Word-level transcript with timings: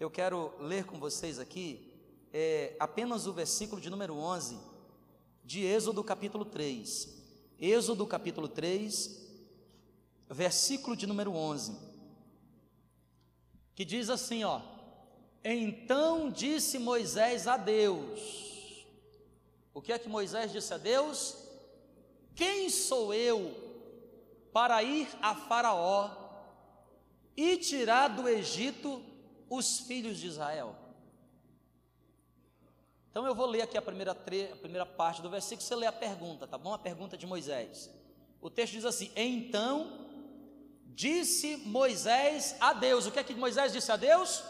Eu 0.00 0.08
quero 0.08 0.54
ler 0.60 0.84
com 0.84 0.96
vocês 1.00 1.40
aqui 1.40 1.92
é, 2.32 2.76
apenas 2.78 3.26
o 3.26 3.32
versículo 3.32 3.80
de 3.80 3.90
número 3.90 4.14
11 4.14 4.56
de 5.44 5.64
Êxodo 5.64 6.04
capítulo 6.04 6.44
3. 6.44 7.16
Êxodo 7.58 8.06
capítulo 8.06 8.46
3, 8.46 9.28
versículo 10.30 10.94
de 10.94 11.04
número 11.04 11.34
11, 11.34 11.76
que 13.74 13.84
diz 13.84 14.08
assim, 14.08 14.44
ó: 14.44 14.60
Então 15.42 16.30
disse 16.30 16.78
Moisés 16.78 17.48
a 17.48 17.56
Deus. 17.56 18.86
O 19.74 19.82
que 19.82 19.92
é 19.92 19.98
que 19.98 20.08
Moisés 20.08 20.52
disse 20.52 20.72
a 20.72 20.78
Deus? 20.78 21.36
Quem 22.36 22.70
sou 22.70 23.12
eu 23.12 23.52
para 24.52 24.80
ir 24.80 25.08
a 25.20 25.34
Faraó 25.34 26.08
e 27.36 27.56
tirar 27.56 28.06
do 28.06 28.28
Egito 28.28 29.07
os 29.48 29.80
filhos 29.80 30.18
de 30.18 30.26
Israel. 30.26 30.76
Então 33.10 33.26
eu 33.26 33.34
vou 33.34 33.46
ler 33.46 33.62
aqui 33.62 33.76
a 33.76 33.82
primeira, 33.82 34.12
a 34.12 34.56
primeira 34.56 34.86
parte 34.86 35.22
do 35.22 35.30
versículo, 35.30 35.66
você 35.66 35.74
lê 35.74 35.86
a 35.86 35.92
pergunta, 35.92 36.46
tá 36.46 36.56
bom? 36.56 36.72
A 36.72 36.78
pergunta 36.78 37.16
de 37.16 37.26
Moisés. 37.26 37.90
O 38.40 38.50
texto 38.50 38.74
diz 38.74 38.84
assim: 38.84 39.10
Então 39.16 40.06
disse 40.86 41.56
Moisés 41.58 42.56
a 42.60 42.72
Deus. 42.72 43.06
O 43.06 43.10
que 43.10 43.18
é 43.18 43.24
que 43.24 43.34
Moisés 43.34 43.72
disse 43.72 43.90
a 43.90 43.96
Deus? 43.96 44.42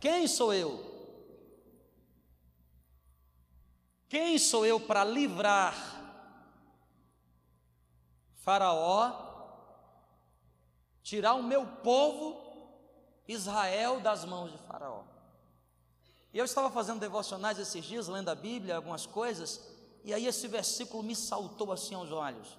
Quem 0.00 0.26
sou 0.26 0.52
eu? 0.52 0.90
Quem 4.08 4.36
sou 4.36 4.66
eu 4.66 4.80
para 4.80 5.04
livrar 5.04 6.01
Faraó, 8.42 9.12
tirar 11.00 11.34
o 11.34 11.42
meu 11.44 11.64
povo, 11.64 12.40
Israel, 13.28 14.00
das 14.00 14.24
mãos 14.24 14.50
de 14.50 14.58
Faraó. 14.58 15.04
E 16.32 16.38
eu 16.38 16.44
estava 16.44 16.68
fazendo 16.68 16.98
devocionais 16.98 17.58
esses 17.58 17.84
dias, 17.84 18.08
lendo 18.08 18.30
a 18.30 18.34
Bíblia, 18.34 18.76
algumas 18.76 19.06
coisas, 19.06 19.62
e 20.02 20.12
aí 20.12 20.26
esse 20.26 20.48
versículo 20.48 21.04
me 21.04 21.14
saltou 21.14 21.70
assim 21.70 21.94
aos 21.94 22.10
olhos. 22.10 22.58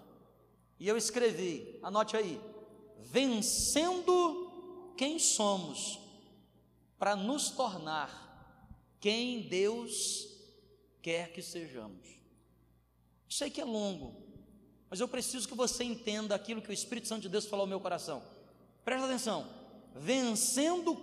E 0.80 0.88
eu 0.88 0.96
escrevi, 0.96 1.80
anote 1.84 2.16
aí: 2.16 2.40
vencendo 3.00 4.94
quem 4.96 5.20
somos, 5.20 6.00
para 6.98 7.14
nos 7.14 7.50
tornar 7.50 8.22
quem 9.02 9.50
Deus 9.50 10.30
quer 11.02 11.34
que 11.34 11.42
sejamos. 11.42 12.08
Sei 13.28 13.50
que 13.50 13.60
é 13.60 13.66
longo, 13.66 14.23
mas 14.94 15.00
eu 15.00 15.08
preciso 15.08 15.48
que 15.48 15.56
você 15.56 15.84
entenda 15.84 16.36
aquilo 16.36 16.62
que 16.62 16.70
o 16.70 16.72
Espírito 16.72 17.08
Santo 17.08 17.24
de 17.24 17.30
Deus 17.30 17.48
falou 17.48 17.64
ao 17.64 17.68
meu 17.68 17.80
coração. 17.80 18.22
Presta 18.86 19.08
atenção. 19.08 19.52
Vencendo 19.96 20.96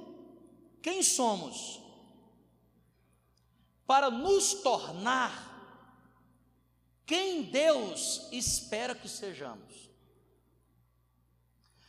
quem 0.81 1.03
somos, 1.03 1.81
para 3.89 4.09
nos 4.09 4.55
tornar 4.63 5.35
quem 7.05 7.43
Deus 7.43 8.29
espera 8.31 8.95
que 8.95 9.09
sejamos. 9.09 9.91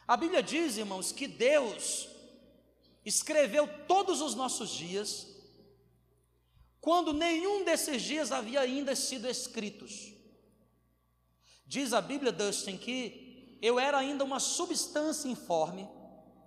A 0.07 0.17
Bíblia 0.17 0.41
diz, 0.41 0.77
irmãos, 0.77 1.11
que 1.11 1.27
Deus 1.27 2.09
escreveu 3.05 3.67
todos 3.85 4.21
os 4.21 4.33
nossos 4.33 4.71
dias, 4.71 5.27
quando 6.79 7.13
nenhum 7.13 7.63
desses 7.63 8.01
dias 8.01 8.31
havia 8.31 8.61
ainda 8.61 8.95
sido 8.95 9.29
escritos. 9.29 10.19
Diz 11.71 11.93
a 11.93 12.01
Bíblia, 12.01 12.33
Dustin, 12.33 12.75
que 12.75 13.57
eu 13.61 13.79
era 13.79 13.97
ainda 13.97 14.25
uma 14.25 14.41
substância 14.41 15.29
informe. 15.29 15.87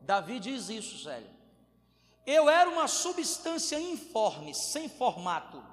Davi 0.02 0.38
diz 0.38 0.68
isso, 0.68 1.02
Zélio. 1.02 1.30
Eu 2.26 2.46
era 2.46 2.68
uma 2.68 2.86
substância 2.86 3.80
informe, 3.80 4.54
sem 4.54 4.86
formato. 4.86 5.64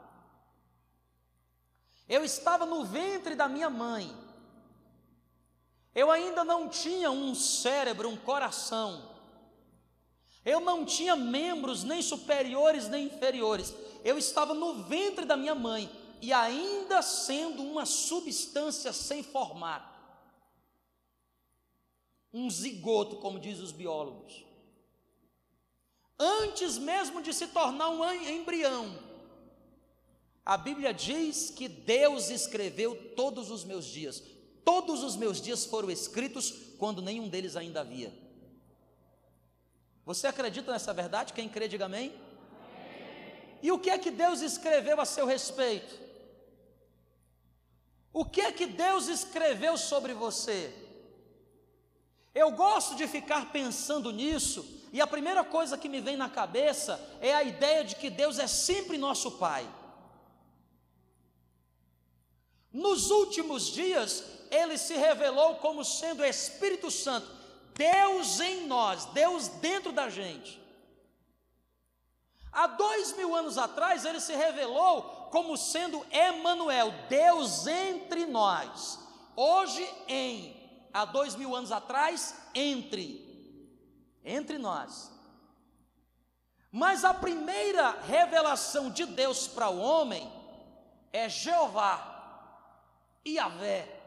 Eu 2.08 2.24
estava 2.24 2.66
no 2.66 2.86
ventre 2.86 3.36
da 3.36 3.50
minha 3.50 3.70
mãe. 3.70 4.10
Eu 5.94 6.10
ainda 6.10 6.46
não 6.46 6.70
tinha 6.70 7.12
um 7.12 7.36
cérebro, 7.36 8.08
um 8.08 8.16
coração. 8.16 9.12
Eu 10.46 10.62
não 10.62 10.86
tinha 10.86 11.18
membros 11.18 11.84
nem 11.84 12.02
superiores 12.02 12.88
nem 12.88 13.08
inferiores. 13.08 13.76
Eu 14.02 14.18
estava 14.18 14.54
no 14.54 14.76
ventre 14.84 15.26
da 15.26 15.36
minha 15.36 15.54
mãe 15.54 15.92
e 16.22 16.32
ainda 16.32 17.02
sendo 17.02 17.64
uma 17.64 17.86
substância 17.86 18.94
sem 18.94 19.24
formato. 19.24 20.00
Um 22.32 22.50
zigoto, 22.50 23.18
como 23.18 23.40
dizem 23.40 23.64
os 23.64 23.72
biólogos. 23.72 24.46
Antes 26.18 26.78
mesmo 26.78 27.22
de 27.22 27.34
se 27.34 27.48
tornar 27.48 27.90
um 27.90 28.06
embrião, 28.14 28.98
a 30.46 30.56
Bíblia 30.56 30.94
diz 30.94 31.50
que 31.50 31.68
Deus 31.68 32.30
escreveu 32.30 33.14
todos 33.16 33.50
os 33.50 33.64
meus 33.64 33.86
dias. 33.86 34.24
Todos 34.64 35.04
os 35.04 35.16
meus 35.16 35.42
dias 35.42 35.66
foram 35.66 35.90
escritos 35.90 36.52
quando 36.78 37.02
nenhum 37.02 37.28
deles 37.28 37.56
ainda 37.56 37.82
havia. 37.82 38.14
Você 40.06 40.28
acredita 40.28 40.72
nessa 40.72 40.94
verdade? 40.94 41.34
Quem 41.34 41.50
crê, 41.50 41.68
diga 41.68 41.86
amém. 41.86 42.14
E 43.62 43.72
o 43.72 43.80
que 43.80 43.90
é 43.90 43.98
que 43.98 44.10
Deus 44.10 44.42
escreveu 44.42 45.00
a 45.00 45.06
seu 45.06 45.26
respeito? 45.26 46.01
O 48.14 48.26
que 48.26 48.42
é 48.42 48.52
que 48.52 48.66
Deus 48.66 49.08
escreveu 49.08 49.78
sobre 49.78 50.14
você? 50.14 50.74
Eu 52.34 52.52
gosto 52.52 52.96
de 52.96 53.08
ficar 53.08 53.52
pensando 53.52 54.12
nisso, 54.12 54.66
e 54.92 55.02
a 55.02 55.08
primeira 55.08 55.44
coisa 55.44 55.78
que 55.78 55.90
me 55.90 56.02
vem 56.02 56.18
na 56.18 56.30
cabeça 56.30 57.00
é 57.22 57.34
a 57.34 57.44
ideia 57.44 57.84
de 57.84 57.96
que 57.96 58.10
Deus 58.10 58.40
é 58.40 58.48
sempre 58.48 58.98
nosso 58.98 59.32
Pai. 59.32 59.68
Nos 62.72 63.10
últimos 63.10 63.68
dias, 63.68 64.24
ele 64.50 64.78
se 64.78 64.96
revelou 64.96 65.56
como 65.56 65.84
sendo 65.84 66.24
Espírito 66.24 66.90
Santo, 66.90 67.30
Deus 67.74 68.40
em 68.40 68.68
nós, 68.68 69.06
Deus 69.06 69.48
dentro 69.48 69.92
da 69.92 70.10
gente. 70.10 70.62
Há 72.52 72.68
dois 72.68 73.14
mil 73.16 73.34
anos 73.34 73.58
atrás, 73.58 74.04
ele 74.04 74.20
se 74.20 74.34
revelou 74.36 75.21
como 75.32 75.58
sendo 75.58 76.06
Emanuel, 76.12 76.92
Deus 77.08 77.66
entre 77.66 78.26
nós. 78.26 79.00
Hoje 79.36 79.82
em, 80.08 80.90
há 80.94 81.06
dois 81.06 81.36
mil 81.36 81.56
anos 81.56 81.72
atrás, 81.72 82.36
entre, 82.54 83.66
entre 84.24 84.58
nós. 84.58 85.10
Mas 86.70 87.06
a 87.06 87.14
primeira 87.14 87.92
revelação 88.02 88.92
de 88.92 89.06
Deus 89.06 89.48
para 89.48 89.70
o 89.70 89.80
homem 89.80 90.32
é 91.14 91.30
Jeová, 91.30 92.10
Yahvé, 93.26 94.00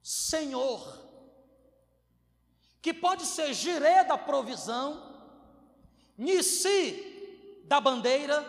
Senhor, 0.00 1.00
que 2.80 2.92
pode 2.92 3.24
ser 3.24 3.52
Jiré 3.54 4.04
da 4.04 4.18
provisão, 4.18 5.10
Nissi 6.18 7.11
da 7.64 7.80
bandeira, 7.80 8.44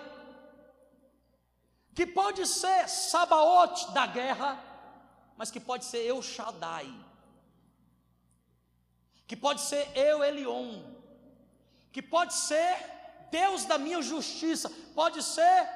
que 1.94 2.06
pode 2.06 2.48
ser 2.48 2.88
Sabaote 2.90 3.92
da 3.92 4.06
guerra, 4.08 4.64
mas 5.38 5.52
que 5.52 5.60
pode 5.60 5.86
ser 5.86 6.00
Eu 6.00 6.22
Shaddai, 6.22 6.92
que 9.28 9.36
pode 9.36 9.62
ser 9.62 9.90
Eu 9.96 10.24
Elion, 10.24 10.82
que 11.92 12.02
pode 12.02 12.34
ser 12.34 12.94
Deus 13.32 13.66
da 13.66 13.78
minha 13.78 14.02
justiça, 14.02 14.70
pode 14.94 15.24
ser 15.24 15.70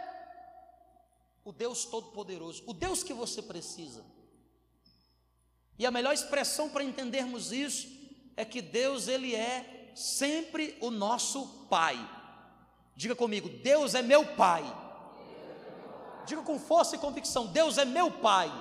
o 1.44 1.52
Deus 1.52 1.86
Todo-Poderoso, 1.86 2.64
o 2.68 2.74
Deus 2.74 3.04
que 3.04 3.14
você 3.14 3.42
precisa. 3.42 4.04
E 5.80 5.86
a 5.86 5.92
melhor 5.92 6.14
expressão 6.14 6.70
para 6.70 6.84
entendermos 6.84 7.52
isso 7.52 7.88
é 8.36 8.44
que 8.44 8.62
Deus 8.62 9.08
ele 9.08 9.36
é 9.36 9.92
sempre 9.96 10.78
o 10.82 10.92
nosso 10.92 11.66
Pai. 11.70 11.98
Diga 12.98 13.16
comigo, 13.16 13.48
Deus 13.48 13.94
é 13.94 14.02
meu 14.02 14.26
Pai. 14.36 14.64
Diga 16.26 16.42
com 16.42 16.58
força 16.58 16.96
e 16.96 17.00
convicção: 17.00 17.46
Deus 17.46 17.78
é 17.78 17.86
meu 17.86 18.10
Pai. 18.10 18.52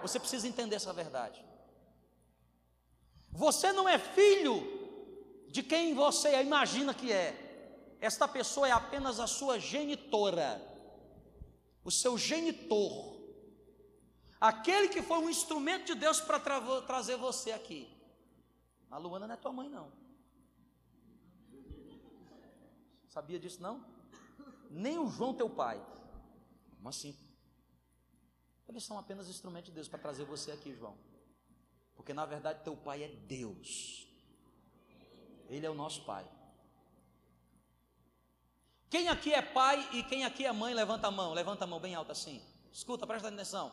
Você 0.00 0.18
precisa 0.18 0.48
entender 0.48 0.76
essa 0.76 0.90
verdade. 0.90 1.44
Você 3.30 3.70
não 3.70 3.86
é 3.86 3.98
filho 3.98 4.56
de 5.48 5.62
quem 5.62 5.94
você 5.94 6.40
imagina 6.40 6.94
que 6.94 7.12
é. 7.12 7.98
Esta 8.00 8.26
pessoa 8.26 8.66
é 8.66 8.70
apenas 8.70 9.20
a 9.20 9.26
sua 9.26 9.58
genitora, 9.58 10.50
o 11.84 11.90
seu 11.90 12.16
genitor, 12.16 13.20
aquele 14.40 14.88
que 14.88 15.02
foi 15.02 15.18
um 15.18 15.28
instrumento 15.28 15.84
de 15.84 15.94
Deus 15.94 16.18
para 16.18 16.40
tra 16.40 16.60
trazer 16.86 17.16
você 17.16 17.52
aqui. 17.52 17.94
A 18.90 18.96
Luana 18.96 19.26
não 19.26 19.34
é 19.34 19.36
tua 19.36 19.52
mãe, 19.52 19.68
não. 19.68 20.03
Sabia 23.14 23.38
disso 23.38 23.62
não? 23.62 23.80
Nem 24.68 24.98
o 24.98 25.08
João 25.08 25.32
teu 25.32 25.48
pai. 25.48 25.80
Como 26.74 26.88
assim? 26.88 27.16
Eles 28.68 28.82
são 28.82 28.98
apenas 28.98 29.28
instrumentos 29.28 29.68
de 29.68 29.74
Deus 29.76 29.86
para 29.86 30.00
trazer 30.00 30.24
você 30.24 30.50
aqui, 30.50 30.74
João. 30.74 30.98
Porque 31.94 32.12
na 32.12 32.26
verdade 32.26 32.64
teu 32.64 32.76
pai 32.76 33.04
é 33.04 33.08
Deus. 33.08 34.08
Ele 35.48 35.64
é 35.64 35.70
o 35.70 35.74
nosso 35.74 36.04
pai. 36.04 36.28
Quem 38.90 39.08
aqui 39.08 39.32
é 39.32 39.40
pai 39.40 39.88
e 39.92 40.02
quem 40.02 40.24
aqui 40.24 40.44
é 40.44 40.50
mãe, 40.50 40.74
levanta 40.74 41.06
a 41.06 41.12
mão, 41.12 41.32
levanta 41.32 41.62
a 41.62 41.68
mão 41.68 41.78
bem 41.78 41.94
alta 41.94 42.10
assim. 42.10 42.42
Escuta, 42.72 43.06
presta 43.06 43.28
atenção. 43.28 43.72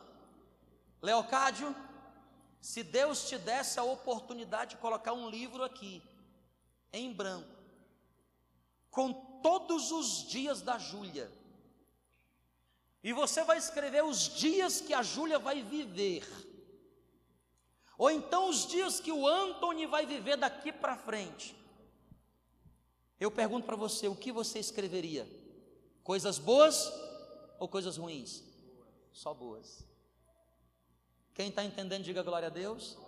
Leocádio, 1.00 1.74
se 2.60 2.84
Deus 2.84 3.28
te 3.28 3.38
desse 3.38 3.80
a 3.80 3.82
oportunidade 3.82 4.76
de 4.76 4.80
colocar 4.80 5.12
um 5.12 5.28
livro 5.28 5.64
aqui, 5.64 6.00
em 6.92 7.12
branco, 7.12 7.50
com 8.88 9.31
todos 9.42 9.90
os 9.90 10.26
dias 10.26 10.62
da 10.62 10.78
Júlia, 10.78 11.30
e 13.02 13.12
você 13.12 13.42
vai 13.42 13.58
escrever 13.58 14.04
os 14.04 14.28
dias 14.36 14.80
que 14.80 14.94
a 14.94 15.02
Júlia 15.02 15.38
vai 15.38 15.62
viver, 15.62 16.26
ou 17.98 18.10
então 18.10 18.48
os 18.48 18.66
dias 18.66 19.00
que 19.00 19.12
o 19.12 19.26
Anthony 19.26 19.86
vai 19.86 20.06
viver 20.06 20.36
daqui 20.36 20.72
para 20.72 20.96
frente. 20.96 21.54
Eu 23.20 23.30
pergunto 23.30 23.66
para 23.66 23.76
você, 23.76 24.08
o 24.08 24.16
que 24.16 24.32
você 24.32 24.58
escreveria? 24.58 25.28
Coisas 26.02 26.38
boas 26.38 26.92
ou 27.60 27.68
coisas 27.68 27.96
ruins? 27.96 28.42
Só 29.12 29.32
boas. 29.32 29.84
Quem 31.32 31.48
está 31.48 31.64
entendendo, 31.64 32.02
diga 32.02 32.22
glória 32.22 32.48
a 32.48 32.50
Deus. 32.50 32.98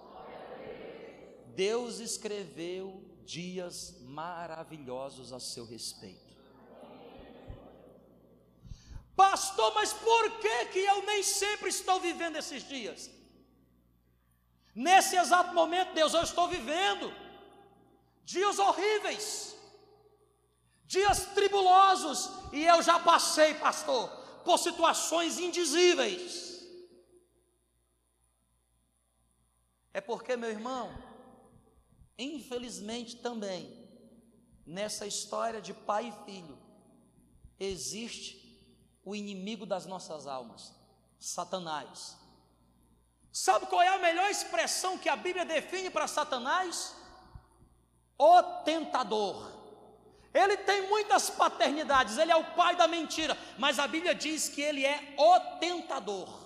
Deus 1.56 1.98
escreveu 1.98 3.02
dias 3.24 3.96
maravilhosos 4.02 5.32
a 5.32 5.40
seu 5.40 5.64
respeito. 5.64 6.23
Pastor, 9.16 9.72
mas 9.74 9.92
por 9.92 10.38
que, 10.40 10.66
que 10.66 10.78
eu 10.80 11.02
nem 11.02 11.22
sempre 11.22 11.68
estou 11.68 12.00
vivendo 12.00 12.36
esses 12.36 12.66
dias? 12.66 13.10
Nesse 14.74 15.16
exato 15.16 15.54
momento, 15.54 15.94
Deus, 15.94 16.14
eu 16.14 16.22
estou 16.22 16.48
vivendo 16.48 17.14
dias 18.24 18.58
horríveis, 18.58 19.56
dias 20.84 21.26
tribulosos, 21.26 22.30
e 22.52 22.64
eu 22.64 22.82
já 22.82 22.98
passei, 22.98 23.54
pastor, 23.54 24.08
por 24.44 24.58
situações 24.58 25.38
indizíveis. 25.38 26.64
É 29.92 30.00
porque, 30.00 30.36
meu 30.36 30.50
irmão, 30.50 30.92
infelizmente 32.18 33.16
também, 33.18 33.88
nessa 34.66 35.06
história 35.06 35.60
de 35.60 35.72
pai 35.72 36.08
e 36.08 36.24
filho, 36.24 36.58
existe 37.60 38.43
o 39.04 39.14
inimigo 39.14 39.66
das 39.66 39.86
nossas 39.86 40.26
almas, 40.26 40.72
Satanás. 41.18 42.16
Sabe 43.32 43.66
qual 43.66 43.82
é 43.82 43.88
a 43.88 43.98
melhor 43.98 44.30
expressão 44.30 44.96
que 44.96 45.08
a 45.08 45.16
Bíblia 45.16 45.44
define 45.44 45.90
para 45.90 46.06
Satanás? 46.06 46.94
O 48.16 48.42
tentador. 48.64 49.52
Ele 50.32 50.56
tem 50.56 50.88
muitas 50.88 51.30
paternidades, 51.30 52.16
ele 52.18 52.32
é 52.32 52.36
o 52.36 52.54
pai 52.54 52.74
da 52.74 52.88
mentira, 52.88 53.36
mas 53.58 53.78
a 53.78 53.86
Bíblia 53.86 54.14
diz 54.14 54.48
que 54.48 54.60
ele 54.60 54.84
é 54.84 55.14
o 55.16 55.58
tentador. 55.58 56.44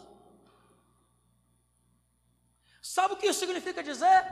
Sabe 2.82 3.14
o 3.14 3.16
que 3.16 3.26
isso 3.26 3.40
significa 3.40 3.82
dizer? 3.82 4.24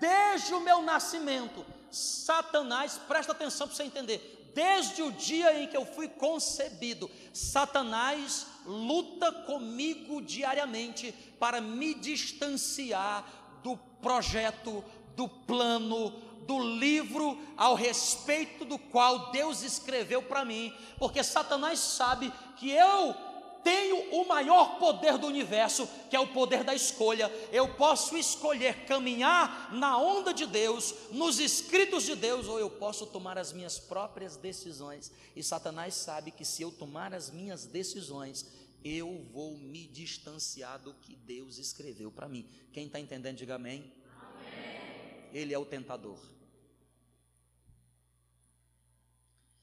Desde 0.00 0.54
o 0.54 0.60
meu 0.60 0.82
nascimento, 0.82 1.64
Satanás, 1.90 2.98
presta 3.08 3.32
atenção 3.32 3.66
para 3.66 3.76
você 3.76 3.84
entender, 3.84 4.43
desde 4.54 5.02
o 5.02 5.10
dia 5.12 5.60
em 5.60 5.66
que 5.66 5.76
eu 5.76 5.84
fui 5.84 6.08
concebido, 6.08 7.10
Satanás 7.32 8.46
luta 8.64 9.30
comigo 9.30 10.22
diariamente 10.22 11.12
para 11.38 11.60
me 11.60 11.92
distanciar 11.94 13.24
do 13.62 13.76
projeto, 14.00 14.84
do 15.16 15.28
plano, 15.28 16.10
do 16.46 16.58
livro 16.58 17.38
ao 17.56 17.74
respeito 17.74 18.64
do 18.64 18.78
qual 18.78 19.30
Deus 19.32 19.62
escreveu 19.62 20.22
para 20.22 20.44
mim, 20.44 20.72
porque 20.98 21.22
Satanás 21.22 21.78
sabe 21.78 22.32
que 22.56 22.70
eu 22.70 23.33
tenho 23.64 24.14
o 24.14 24.28
maior 24.28 24.78
poder 24.78 25.16
do 25.16 25.26
universo, 25.26 25.88
que 26.10 26.14
é 26.14 26.20
o 26.20 26.28
poder 26.28 26.62
da 26.62 26.74
escolha. 26.74 27.32
Eu 27.50 27.74
posso 27.74 28.16
escolher 28.16 28.84
caminhar 28.84 29.74
na 29.74 29.98
onda 29.98 30.32
de 30.32 30.46
Deus, 30.46 30.94
nos 31.10 31.40
escritos 31.40 32.04
de 32.04 32.14
Deus, 32.14 32.46
ou 32.46 32.60
eu 32.60 32.70
posso 32.70 33.06
tomar 33.06 33.38
as 33.38 33.52
minhas 33.52 33.78
próprias 33.78 34.36
decisões. 34.36 35.10
E 35.34 35.42
Satanás 35.42 35.94
sabe 35.94 36.30
que 36.30 36.44
se 36.44 36.62
eu 36.62 36.70
tomar 36.70 37.14
as 37.14 37.30
minhas 37.30 37.64
decisões, 37.64 38.46
eu 38.84 39.26
vou 39.32 39.56
me 39.56 39.86
distanciar 39.86 40.78
do 40.78 40.92
que 40.92 41.16
Deus 41.16 41.56
escreveu 41.56 42.12
para 42.12 42.28
mim. 42.28 42.46
Quem 42.70 42.86
está 42.86 43.00
entendendo, 43.00 43.38
diga 43.38 43.54
amém. 43.54 43.90
amém. 44.20 45.30
Ele 45.32 45.54
é 45.54 45.58
o 45.58 45.64
tentador. 45.64 46.18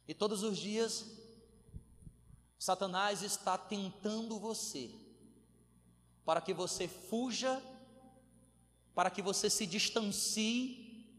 E 0.08 0.14
todos 0.14 0.42
os 0.44 0.58
dias 0.58 1.21
Satanás 2.62 3.24
está 3.24 3.58
tentando 3.58 4.38
você, 4.38 4.92
para 6.24 6.40
que 6.40 6.54
você 6.54 6.88
fuja, 6.88 7.60
para 8.94 9.10
que 9.10 9.20
você 9.20 9.50
se 9.50 9.66
distancie 9.66 11.12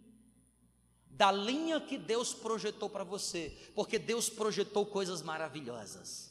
da 1.11 1.33
linha 1.33 1.81
que 1.81 1.99
Deus 1.99 2.33
projetou 2.33 2.89
para 2.89 3.03
você, 3.03 3.59
porque 3.75 3.99
Deus 3.99 4.31
projetou 4.31 4.87
coisas 4.87 5.21
maravilhosas. 5.21 6.31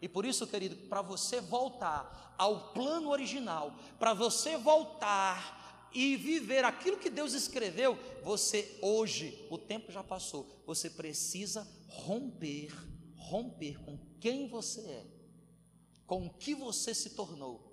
E 0.00 0.08
por 0.08 0.24
isso, 0.24 0.46
querido, 0.46 0.76
para 0.88 1.02
você 1.02 1.40
voltar 1.40 2.36
ao 2.38 2.72
plano 2.72 3.10
original, 3.10 3.74
para 3.98 4.14
você 4.14 4.56
voltar 4.56 5.57
e 5.92 6.16
viver 6.16 6.64
aquilo 6.64 6.98
que 6.98 7.10
Deus 7.10 7.32
escreveu, 7.32 7.98
você 8.22 8.78
hoje, 8.82 9.46
o 9.50 9.58
tempo 9.58 9.90
já 9.90 10.02
passou, 10.02 10.46
você 10.66 10.90
precisa 10.90 11.66
romper, 11.86 12.72
romper 13.16 13.78
com 13.82 13.98
quem 14.20 14.48
você 14.48 14.80
é, 14.80 15.06
com 16.06 16.26
o 16.26 16.30
que 16.30 16.54
você 16.54 16.94
se 16.94 17.10
tornou, 17.10 17.72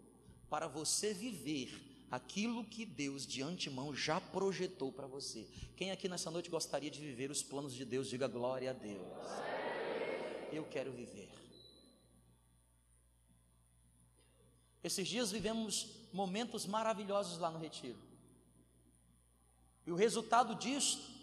para 0.50 0.67
você 0.67 1.13
viver 1.13 1.85
aquilo 2.09 2.63
que 2.63 2.85
Deus 2.85 3.25
de 3.25 3.41
antemão 3.41 3.94
já 3.94 4.21
projetou 4.21 4.91
para 4.91 5.07
você. 5.07 5.47
Quem 5.75 5.91
aqui 5.91 6.07
nessa 6.07 6.31
noite 6.31 6.50
gostaria 6.50 6.89
de 6.89 7.00
viver 7.00 7.29
os 7.31 7.44
planos 7.44 7.73
de 7.73 7.83
Deus, 7.83 8.09
diga 8.09 8.27
glória 8.27 8.69
a 8.69 8.73
Deus. 8.73 9.06
Eu 10.51 10.63
quero 10.65 10.91
viver. 10.91 11.29
Esses 14.83 15.07
dias 15.07 15.31
vivemos 15.31 16.05
momentos 16.16 16.66
maravilhosos 16.66 17.38
lá 17.38 17.52
no 17.52 17.60
retiro. 17.60 18.00
E 19.86 19.92
o 19.92 19.95
resultado 19.95 20.56
disso 20.56 21.14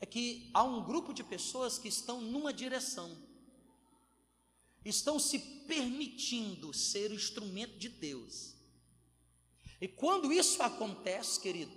é 0.00 0.06
que 0.06 0.48
há 0.54 0.62
um 0.62 0.82
grupo 0.82 1.12
de 1.12 1.24
pessoas 1.24 1.76
que 1.76 1.88
estão 1.88 2.20
numa 2.20 2.52
direção, 2.52 3.10
estão 4.84 5.18
se 5.18 5.40
permitindo 5.66 6.72
ser 6.72 7.10
o 7.10 7.14
instrumento 7.14 7.76
de 7.78 7.88
Deus. 7.88 8.54
E 9.80 9.88
quando 9.88 10.32
isso 10.32 10.62
acontece, 10.62 11.40
querido, 11.40 11.74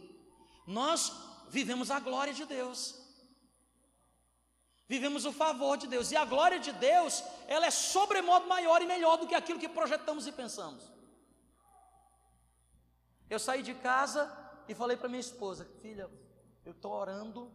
nós 0.67 1.11
vivemos 1.49 1.89
a 1.89 1.99
glória 1.99 2.33
de 2.33 2.45
Deus. 2.45 2.95
Vivemos 4.87 5.25
o 5.25 5.33
favor 5.33 5.77
de 5.77 5.87
Deus. 5.87 6.11
E 6.11 6.15
a 6.15 6.25
glória 6.25 6.59
de 6.59 6.71
Deus, 6.73 7.23
ela 7.47 7.65
é 7.65 7.71
sobremodo 7.71 8.47
maior 8.47 8.81
e 8.83 8.85
melhor 8.85 9.17
do 9.17 9.27
que 9.27 9.33
aquilo 9.33 9.59
que 9.59 9.67
projetamos 9.67 10.27
e 10.27 10.31
pensamos. 10.31 10.92
Eu 13.29 13.39
saí 13.39 13.63
de 13.63 13.73
casa 13.75 14.31
e 14.67 14.75
falei 14.75 14.97
para 14.97 15.09
minha 15.09 15.19
esposa: 15.19 15.65
Filha, 15.81 16.09
eu 16.65 16.71
estou 16.71 16.91
orando, 16.91 17.51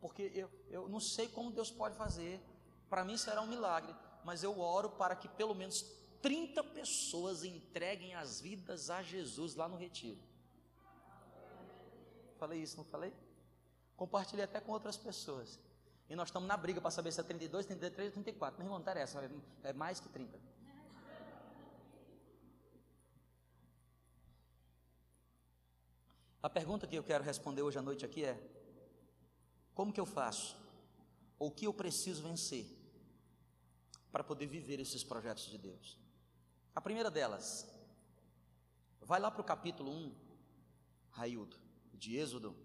porque 0.00 0.30
eu, 0.34 0.50
eu 0.68 0.88
não 0.88 1.00
sei 1.00 1.28
como 1.28 1.50
Deus 1.50 1.70
pode 1.70 1.96
fazer, 1.96 2.40
para 2.88 3.04
mim 3.04 3.16
será 3.16 3.40
um 3.40 3.46
milagre, 3.46 3.94
mas 4.24 4.42
eu 4.42 4.58
oro 4.58 4.90
para 4.90 5.14
que 5.14 5.28
pelo 5.28 5.54
menos 5.54 5.82
30 6.20 6.62
pessoas 6.64 7.44
entreguem 7.44 8.14
as 8.14 8.40
vidas 8.40 8.90
a 8.90 9.02
Jesus 9.02 9.54
lá 9.54 9.68
no 9.68 9.76
retiro. 9.76 10.20
Falei 12.38 12.60
isso, 12.60 12.76
não 12.76 12.84
falei? 12.84 13.12
Compartilhei 13.96 14.44
até 14.44 14.60
com 14.60 14.72
outras 14.72 14.96
pessoas. 14.96 15.58
E 16.08 16.16
nós 16.16 16.28
estamos 16.28 16.48
na 16.48 16.56
briga 16.56 16.80
para 16.80 16.90
saber 16.90 17.12
se 17.12 17.20
é 17.20 17.22
32, 17.22 17.66
33 17.66 18.08
ou 18.08 18.14
34. 18.14 18.58
Mas 18.58 18.68
não 18.68 18.80
interessa, 18.80 19.30
é 19.62 19.72
mais 19.72 20.00
que 20.00 20.08
30. 20.08 20.38
A 26.42 26.48
pergunta 26.48 26.86
que 26.86 26.96
eu 26.96 27.04
quero 27.04 27.22
responder 27.22 27.60
hoje 27.60 27.78
à 27.78 27.82
noite 27.82 28.04
aqui 28.04 28.24
é: 28.24 28.40
como 29.74 29.92
que 29.92 30.00
eu 30.00 30.06
faço? 30.06 30.56
Ou 31.38 31.48
o 31.48 31.50
que 31.50 31.66
eu 31.66 31.74
preciso 31.74 32.22
vencer 32.22 32.66
para 34.10 34.24
poder 34.24 34.46
viver 34.46 34.80
esses 34.80 35.04
projetos 35.04 35.44
de 35.50 35.58
Deus? 35.58 35.98
A 36.74 36.80
primeira 36.80 37.10
delas, 37.10 37.68
vai 39.00 39.20
lá 39.20 39.30
para 39.30 39.42
o 39.42 39.44
capítulo 39.44 39.90
1, 39.90 40.14
Raildo, 41.10 41.58
de 41.92 42.16
Êxodo, 42.16 42.56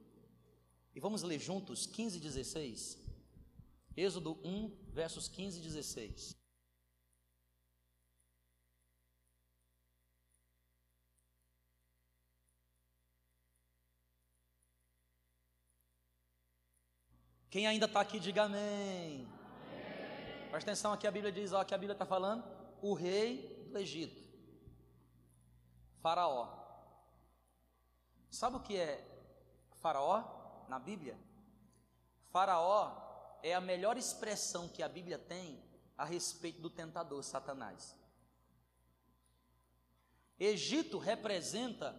e 0.94 1.00
vamos 1.00 1.22
ler 1.22 1.39
juntos 1.39 1.86
15 1.86 2.17
e 2.17 2.22
16. 2.22 2.98
Êxodo 3.98 4.39
1, 4.44 4.91
versos 4.94 5.27
15 5.27 5.60
e 5.60 5.62
16. 5.62 6.45
Quem 17.55 17.67
ainda 17.67 17.85
está 17.85 18.01
aqui, 18.01 18.19
diga 18.19 18.43
amém. 18.43 19.25
Presta 20.51 20.71
atenção 20.71 20.91
aqui, 20.91 21.07
a 21.07 21.12
Bíblia 21.12 21.31
diz, 21.31 21.53
ó, 21.53 21.63
que 21.63 21.74
a 21.74 21.77
Bíblia 21.77 21.93
está 21.93 22.05
falando, 22.05 22.43
o 22.81 22.93
rei 22.93 23.65
do 23.71 23.77
Egito, 23.77 24.27
Faraó. 26.01 26.50
Sabe 28.29 28.57
o 28.57 28.59
que 28.59 28.75
é 28.75 29.01
Faraó 29.75 30.65
na 30.67 30.77
Bíblia? 30.77 31.17
Faraó 32.29 33.39
é 33.41 33.53
a 33.53 33.62
melhor 33.62 33.95
expressão 33.95 34.67
que 34.67 34.83
a 34.83 34.89
Bíblia 34.89 35.17
tem 35.17 35.63
a 35.97 36.03
respeito 36.03 36.59
do 36.59 36.69
tentador 36.69 37.24
Satanás. 37.24 37.95
Egito 40.38 40.97
representa 40.97 41.97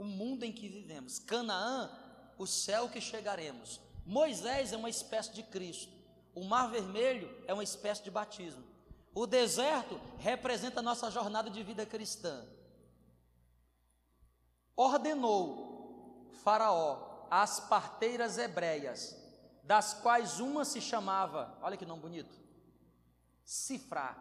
o 0.00 0.02
mundo 0.02 0.42
em 0.42 0.52
que 0.52 0.68
vivemos, 0.68 1.20
Canaã, 1.20 1.96
o 2.36 2.44
céu 2.44 2.88
que 2.88 3.00
chegaremos. 3.00 3.85
Moisés 4.06 4.72
é 4.72 4.76
uma 4.76 4.88
espécie 4.88 5.32
de 5.32 5.42
Cristo, 5.42 5.92
o 6.32 6.44
Mar 6.44 6.70
Vermelho 6.70 7.28
é 7.46 7.52
uma 7.52 7.64
espécie 7.64 8.04
de 8.04 8.10
batismo, 8.10 8.62
o 9.12 9.26
deserto 9.26 10.00
representa 10.18 10.78
a 10.78 10.82
nossa 10.82 11.10
jornada 11.10 11.50
de 11.50 11.62
vida 11.62 11.84
cristã. 11.84 12.46
Ordenou 14.76 16.30
Faraó 16.44 17.26
as 17.28 17.58
parteiras 17.58 18.38
hebreias, 18.38 19.16
das 19.64 19.92
quais 19.94 20.38
uma 20.38 20.64
se 20.64 20.80
chamava, 20.80 21.58
olha 21.60 21.76
que 21.76 21.84
nome 21.84 22.02
bonito, 22.02 22.36
Cifra, 23.44 24.16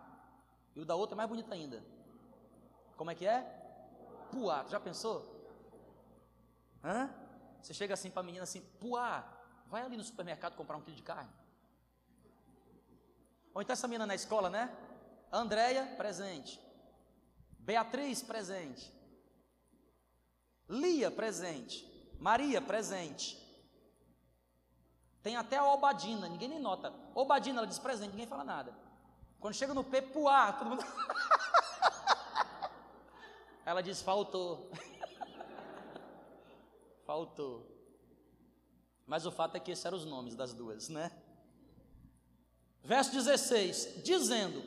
e 0.75 0.79
o 0.79 0.85
da 0.85 0.95
outra 0.95 1.15
é 1.15 1.17
mais 1.17 1.29
bonito 1.29 1.53
ainda. 1.53 1.85
Como 2.97 3.11
é 3.11 3.15
que 3.15 3.27
é? 3.27 3.41
Puá, 4.31 4.65
já 4.67 4.79
pensou? 4.79 5.31
Hã? 6.83 7.13
Você 7.61 7.73
chega 7.73 7.93
assim 7.93 8.09
para 8.09 8.21
a 8.21 8.25
menina 8.25 8.43
assim, 8.43 8.61
Puá, 8.79 9.34
vai 9.75 9.83
ali 9.83 9.97
no 9.97 10.03
supermercado 10.05 10.55
comprar 10.55 10.77
um 10.77 10.81
quilo 10.81 10.95
de 10.95 11.03
carne. 11.03 11.29
Ou 13.53 13.61
então 13.61 13.73
essa 13.73 13.89
menina 13.89 14.05
na 14.05 14.15
escola, 14.15 14.49
né? 14.49 14.73
Andréia, 15.29 15.85
presente. 15.97 16.61
Beatriz, 17.59 18.23
presente. 18.23 18.89
Lia, 20.69 21.11
presente. 21.11 21.85
Maria, 22.17 22.61
presente. 22.61 23.37
Tem 25.21 25.35
até 25.35 25.57
a 25.57 25.65
Obadina, 25.65 26.29
ninguém 26.29 26.47
nem 26.47 26.59
nota. 26.59 26.93
Obadina, 27.13 27.59
ela 27.59 27.67
diz 27.67 27.77
presente, 27.77 28.11
ninguém 28.11 28.27
fala 28.27 28.45
nada. 28.45 28.73
Quando 29.41 29.55
chega 29.55 29.73
no 29.73 29.83
P, 29.83 30.01
puá, 30.01 30.53
todo 30.53 30.69
mundo. 30.69 30.83
ela 33.65 33.83
diz 33.83 34.01
faltou. 34.01 34.71
faltou. 37.05 37.74
Mas 39.05 39.25
o 39.25 39.31
fato 39.31 39.55
é 39.55 39.59
que 39.59 39.71
esses 39.71 39.85
eram 39.85 39.97
os 39.97 40.05
nomes 40.05 40.35
das 40.35 40.53
duas, 40.53 40.89
né? 40.89 41.11
Verso 42.83 43.11
16: 43.11 44.03
Dizendo: 44.03 44.63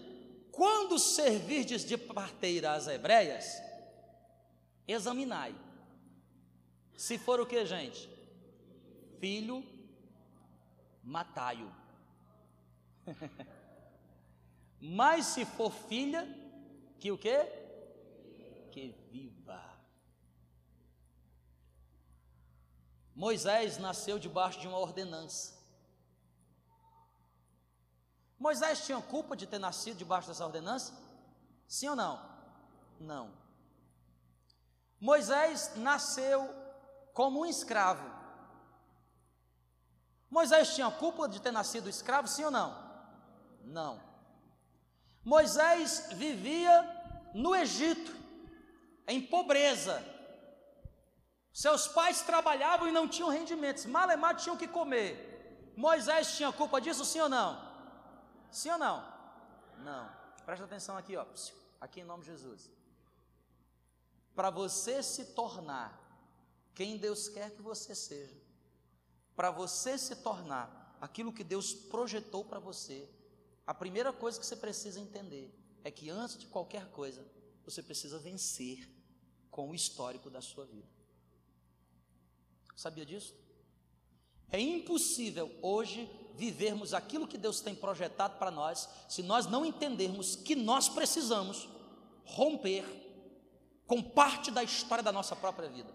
Quando 0.52 0.98
servirdes 0.98 1.84
de 1.84 1.96
parteira 1.96 2.72
às 2.72 2.86
hebreias, 2.86 3.60
examinai. 4.86 5.54
Se 6.96 7.18
for 7.18 7.40
o 7.40 7.46
que, 7.46 7.64
gente? 7.64 8.08
Filho, 9.20 9.64
matai-o. 11.02 11.72
Mas 14.80 15.26
se 15.26 15.44
for 15.44 15.72
filha, 15.72 16.26
que 16.98 17.10
o 17.10 17.18
quê? 17.18 17.46
Que 18.70 18.94
viva. 19.10 19.67
Moisés 23.18 23.78
nasceu 23.78 24.16
debaixo 24.16 24.60
de 24.60 24.68
uma 24.68 24.78
ordenança. 24.78 25.52
Moisés 28.38 28.86
tinha 28.86 29.02
culpa 29.02 29.36
de 29.36 29.44
ter 29.44 29.58
nascido 29.58 29.96
debaixo 29.96 30.28
dessa 30.28 30.46
ordenança? 30.46 30.92
Sim 31.66 31.88
ou 31.88 31.96
não? 31.96 32.24
Não. 33.00 33.32
Moisés 35.00 35.72
nasceu 35.74 36.48
como 37.12 37.40
um 37.40 37.46
escravo. 37.46 38.08
Moisés 40.30 40.76
tinha 40.76 40.88
culpa 40.88 41.28
de 41.28 41.42
ter 41.42 41.50
nascido 41.50 41.88
escravo? 41.88 42.28
Sim 42.28 42.44
ou 42.44 42.52
não? 42.52 42.72
Não. 43.64 44.00
Moisés 45.24 46.06
vivia 46.12 46.72
no 47.34 47.52
Egito, 47.56 48.14
em 49.08 49.20
pobreza, 49.20 50.04
seus 51.58 51.88
pais 51.88 52.22
trabalhavam 52.22 52.86
e 52.88 52.92
não 52.92 53.08
tinham 53.08 53.30
rendimentos, 53.30 53.84
malemar 53.84 54.36
tinham 54.36 54.56
que 54.56 54.68
comer. 54.68 55.72
Moisés 55.74 56.36
tinha 56.36 56.52
culpa 56.52 56.80
disso, 56.80 57.04
sim 57.04 57.20
ou 57.20 57.28
não? 57.28 57.50
Sim 58.48 58.70
ou 58.70 58.78
não? 58.78 58.96
Não. 59.78 60.08
Presta 60.46 60.66
atenção 60.66 60.96
aqui, 60.96 61.16
ó. 61.16 61.26
Aqui 61.80 61.98
em 62.00 62.04
nome 62.04 62.22
de 62.22 62.30
Jesus. 62.30 62.70
Para 64.36 64.50
você 64.50 65.02
se 65.02 65.24
tornar 65.40 65.90
quem 66.76 66.96
Deus 66.96 67.28
quer 67.28 67.50
que 67.50 67.60
você 67.60 67.92
seja, 67.92 68.40
para 69.34 69.50
você 69.50 69.98
se 69.98 70.14
tornar 70.14 70.96
aquilo 71.00 71.32
que 71.32 71.42
Deus 71.42 71.74
projetou 71.74 72.44
para 72.44 72.60
você, 72.60 73.10
a 73.66 73.74
primeira 73.74 74.12
coisa 74.12 74.38
que 74.38 74.46
você 74.46 74.54
precisa 74.54 75.00
entender 75.00 75.52
é 75.82 75.90
que 75.90 76.08
antes 76.08 76.38
de 76.38 76.46
qualquer 76.46 76.88
coisa, 76.92 77.26
você 77.64 77.82
precisa 77.82 78.16
vencer 78.16 78.88
com 79.50 79.68
o 79.70 79.74
histórico 79.74 80.30
da 80.30 80.40
sua 80.40 80.64
vida. 80.64 80.97
Sabia 82.78 83.04
disso? 83.04 83.34
É 84.52 84.60
impossível 84.60 85.52
hoje 85.60 86.08
vivermos 86.36 86.94
aquilo 86.94 87.26
que 87.26 87.36
Deus 87.36 87.60
tem 87.60 87.74
projetado 87.74 88.38
para 88.38 88.52
nós 88.52 88.88
se 89.08 89.20
nós 89.20 89.46
não 89.46 89.66
entendermos 89.66 90.36
que 90.36 90.54
nós 90.54 90.88
precisamos 90.88 91.68
romper 92.24 92.84
com 93.84 94.00
parte 94.00 94.52
da 94.52 94.62
história 94.62 95.02
da 95.02 95.10
nossa 95.10 95.34
própria 95.34 95.68
vida. 95.68 95.92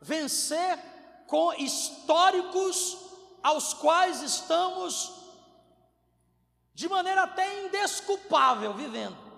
Vencer 0.00 0.78
com 1.26 1.52
históricos 1.52 2.96
aos 3.42 3.74
quais 3.74 4.22
estamos 4.22 5.12
de 6.72 6.88
maneira 6.88 7.24
até 7.24 7.66
indesculpável 7.66 8.72
vivendo. 8.72 9.29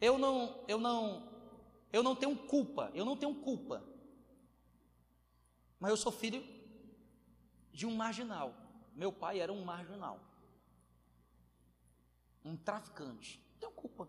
Eu 0.00 0.18
não, 0.18 0.64
eu 0.66 0.78
não, 0.78 1.28
eu 1.92 2.02
não 2.02 2.16
tenho 2.16 2.36
culpa, 2.46 2.90
eu 2.94 3.04
não 3.04 3.16
tenho 3.16 3.34
culpa. 3.34 3.84
Mas 5.78 5.90
eu 5.90 5.96
sou 5.96 6.10
filho 6.10 6.42
de 7.72 7.86
um 7.86 7.94
marginal. 7.94 8.54
Meu 8.94 9.12
pai 9.12 9.40
era 9.40 9.52
um 9.52 9.64
marginal. 9.64 10.20
Um 12.44 12.56
traficante. 12.56 13.38
Não 13.52 13.58
tenho 13.60 13.72
culpa. 13.72 14.04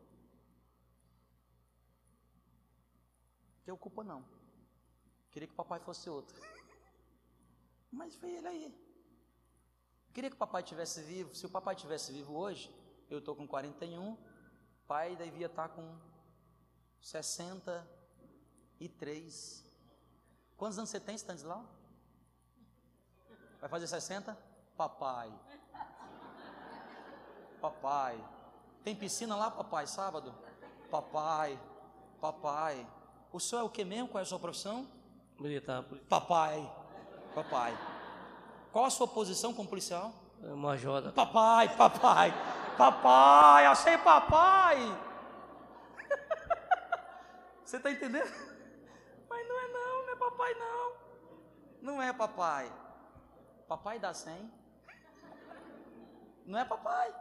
Não 3.56 3.64
tenho 3.66 3.78
culpa 3.78 4.04
não. 4.04 4.26
Queria 5.32 5.48
que 5.48 5.54
o 5.54 5.58
papai 5.58 5.80
fosse 5.80 6.10
outro. 6.10 6.36
Mas 7.92 8.16
foi 8.16 8.32
ele 8.32 8.48
aí. 8.48 8.92
Queria 10.14 10.30
que 10.30 10.36
o 10.36 10.40
papai 10.40 10.64
tivesse 10.64 11.02
vivo. 11.02 11.34
Se 11.36 11.46
o 11.46 11.50
papai 11.50 11.76
tivesse 11.76 12.12
vivo 12.12 12.34
hoje, 12.34 12.70
eu 13.10 13.20
estou 13.20 13.36
com 13.36 13.48
41, 13.48 14.18
pai 14.92 15.16
devia 15.16 15.46
estar 15.46 15.70
com 15.70 15.96
63. 17.00 19.64
Quantos 20.58 20.78
anos 20.78 20.90
você 20.90 21.00
tem, 21.00 21.16
Stanislau? 21.16 21.64
Vai 23.62 23.70
fazer 23.70 23.88
60? 23.88 24.38
Papai. 24.76 25.32
Papai. 27.62 28.22
Tem 28.84 28.94
piscina 28.94 29.34
lá, 29.34 29.50
papai, 29.50 29.88
sábado? 29.88 30.36
Papai. 30.90 31.58
Papai. 32.20 32.86
O 33.32 33.40
senhor 33.40 33.62
é 33.62 33.64
o 33.64 33.70
que 33.70 33.86
mesmo? 33.86 34.10
Qual 34.10 34.20
é 34.20 34.24
a 34.24 34.26
sua 34.26 34.40
profissão? 34.40 34.86
Militar. 35.40 35.86
Papai. 36.10 36.70
Papai. 37.34 37.80
Qual 38.74 38.84
a 38.84 38.90
sua 38.90 39.08
posição 39.08 39.54
como 39.54 39.70
policial? 39.70 40.12
É 40.44 40.48
major. 40.48 41.14
Papai, 41.14 41.74
papai. 41.78 42.34
Papai, 42.82 43.68
achei 43.68 43.96
papai. 43.96 44.78
Você 47.64 47.78
está 47.78 47.92
entendendo? 47.92 48.34
Mas 49.30 49.48
não 49.48 49.60
é 49.60 49.68
não, 49.68 50.06
não 50.08 50.14
é 50.14 50.16
papai 50.16 50.54
não. 50.56 50.94
Não 51.80 52.02
é 52.02 52.12
papai. 52.12 52.74
Papai 53.68 54.00
dá 54.00 54.16
100. 54.16 54.52
Não 56.44 56.58
é 56.58 56.66
papai. 56.66 57.14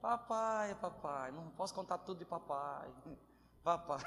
Papai, 0.00 0.74
papai. 0.74 1.30
Não 1.30 1.48
posso 1.50 1.72
contar 1.72 1.98
tudo 1.98 2.18
de 2.18 2.24
papai. 2.24 2.92
Papai. 3.62 4.00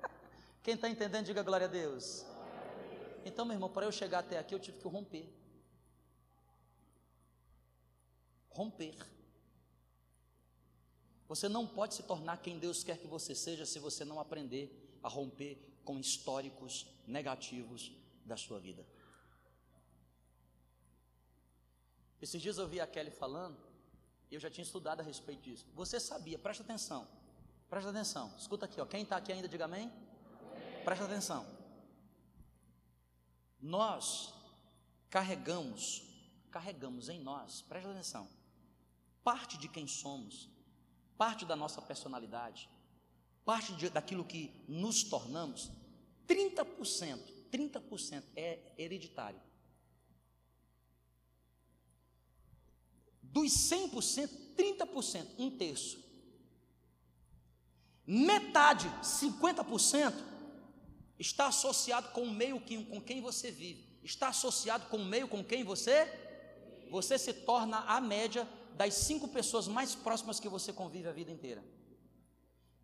Quem 0.62 0.74
está 0.74 0.86
entendendo, 0.86 1.24
diga 1.24 1.42
glória 1.42 1.66
a 1.66 1.70
Deus. 1.70 2.26
Então, 3.24 3.46
meu 3.46 3.54
irmão, 3.54 3.70
para 3.70 3.86
eu 3.86 3.92
chegar 3.92 4.18
até 4.18 4.38
aqui, 4.38 4.54
eu 4.54 4.60
tive 4.60 4.80
que 4.80 4.86
romper. 4.86 5.34
Romper. 8.50 8.98
Você 11.30 11.48
não 11.48 11.64
pode 11.64 11.94
se 11.94 12.02
tornar 12.02 12.38
quem 12.38 12.58
Deus 12.58 12.82
quer 12.82 12.98
que 12.98 13.06
você 13.06 13.36
seja 13.36 13.64
se 13.64 13.78
você 13.78 14.04
não 14.04 14.18
aprender 14.18 14.98
a 15.00 15.08
romper 15.08 15.56
com 15.84 15.96
históricos 15.96 16.88
negativos 17.06 17.92
da 18.24 18.36
sua 18.36 18.58
vida. 18.58 18.84
Esses 22.20 22.42
dias 22.42 22.58
eu 22.58 22.66
vi 22.66 22.80
a 22.80 22.86
Kelly 22.86 23.12
falando, 23.12 23.56
e 24.28 24.34
eu 24.34 24.40
já 24.40 24.50
tinha 24.50 24.64
estudado 24.64 25.02
a 25.02 25.04
respeito 25.04 25.42
disso. 25.42 25.64
Você 25.72 26.00
sabia, 26.00 26.36
presta 26.36 26.64
atenção, 26.64 27.06
presta 27.68 27.90
atenção, 27.90 28.34
escuta 28.36 28.64
aqui, 28.64 28.80
ó. 28.80 28.84
quem 28.84 29.02
está 29.04 29.16
aqui 29.16 29.32
ainda, 29.32 29.46
diga 29.46 29.66
amém. 29.66 29.88
Presta 30.84 31.04
atenção. 31.04 31.46
Nós 33.60 34.34
carregamos, 35.08 36.02
carregamos 36.50 37.08
em 37.08 37.20
nós, 37.20 37.62
presta 37.62 37.88
atenção, 37.88 38.28
parte 39.22 39.56
de 39.58 39.68
quem 39.68 39.86
somos, 39.86 40.50
parte 41.20 41.44
da 41.44 41.54
nossa 41.54 41.82
personalidade, 41.82 42.66
parte 43.44 43.74
de, 43.74 43.90
daquilo 43.90 44.24
que 44.24 44.50
nos 44.66 45.04
tornamos, 45.04 45.70
30%, 46.26 47.20
30% 47.52 48.22
é 48.34 48.58
hereditário. 48.78 49.38
Dos 53.22 53.52
100%, 53.52 54.30
30%, 54.56 55.26
um 55.36 55.50
terço. 55.58 56.02
Metade, 58.06 58.88
50%, 59.02 60.14
está 61.18 61.48
associado 61.48 62.08
com 62.12 62.22
o 62.22 62.30
meio 62.30 62.58
com 62.86 62.98
quem 62.98 63.20
você 63.20 63.50
vive. 63.50 63.84
Está 64.02 64.28
associado 64.28 64.86
com 64.86 64.96
o 64.96 65.04
meio 65.04 65.28
com 65.28 65.44
quem 65.44 65.64
você 65.64 66.28
você 66.90 67.18
se 67.18 67.32
torna 67.32 67.80
a 67.80 68.00
média 68.00 68.48
das 68.76 68.94
cinco 68.94 69.28
pessoas 69.28 69.68
mais 69.68 69.94
próximas 69.94 70.40
que 70.40 70.48
você 70.48 70.72
convive 70.72 71.08
a 71.08 71.12
vida 71.12 71.30
inteira. 71.30 71.62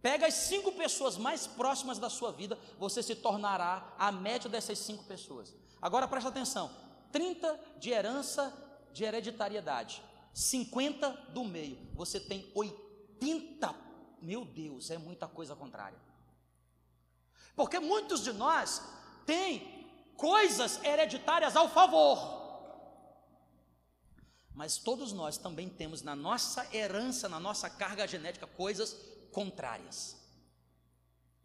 Pega 0.03 0.27
as 0.27 0.35
cinco 0.35 0.73
pessoas 0.73 1.17
mais 1.17 1.47
próximas 1.47 1.99
da 1.99 2.09
sua 2.09 2.31
vida, 2.31 2.59
você 2.79 3.03
se 3.03 3.15
tornará 3.15 3.95
a 3.99 4.13
média 4.13 4.49
dessas 4.49 4.79
cinco 4.79 5.05
pessoas. 5.05 5.55
Agora 5.81 6.07
presta 6.07 6.29
atenção: 6.29 6.71
30 7.11 7.59
de 7.79 7.91
herança 7.91 8.53
de 8.93 9.05
hereditariedade, 9.05 10.03
50 10.33 11.11
do 11.31 11.45
meio, 11.45 11.79
você 11.95 12.21
tem 12.21 12.51
80. 12.55 13.75
Meu 14.23 14.45
Deus, 14.45 14.91
é 14.91 14.99
muita 14.99 15.27
coisa 15.27 15.57
contrária. 15.57 15.99
Porque 17.55 17.81
muitos 17.81 18.23
de 18.23 18.33
nós 18.33 18.83
têm 19.25 19.87
coisas 20.17 20.83
hereditárias 20.85 21.57
ao 21.57 21.69
favor. 21.69 22.46
Mas 24.57 24.79
todos 24.79 25.13
nós 25.13 25.37
também 25.37 25.69
temos 25.69 26.01
na 26.01 26.17
nossa 26.17 26.75
herança, 26.75 27.29
na 27.29 27.39
nossa 27.39 27.69
carga 27.69 28.09
genética, 28.09 28.47
coisas 28.47 28.95
contrárias. 29.31 30.17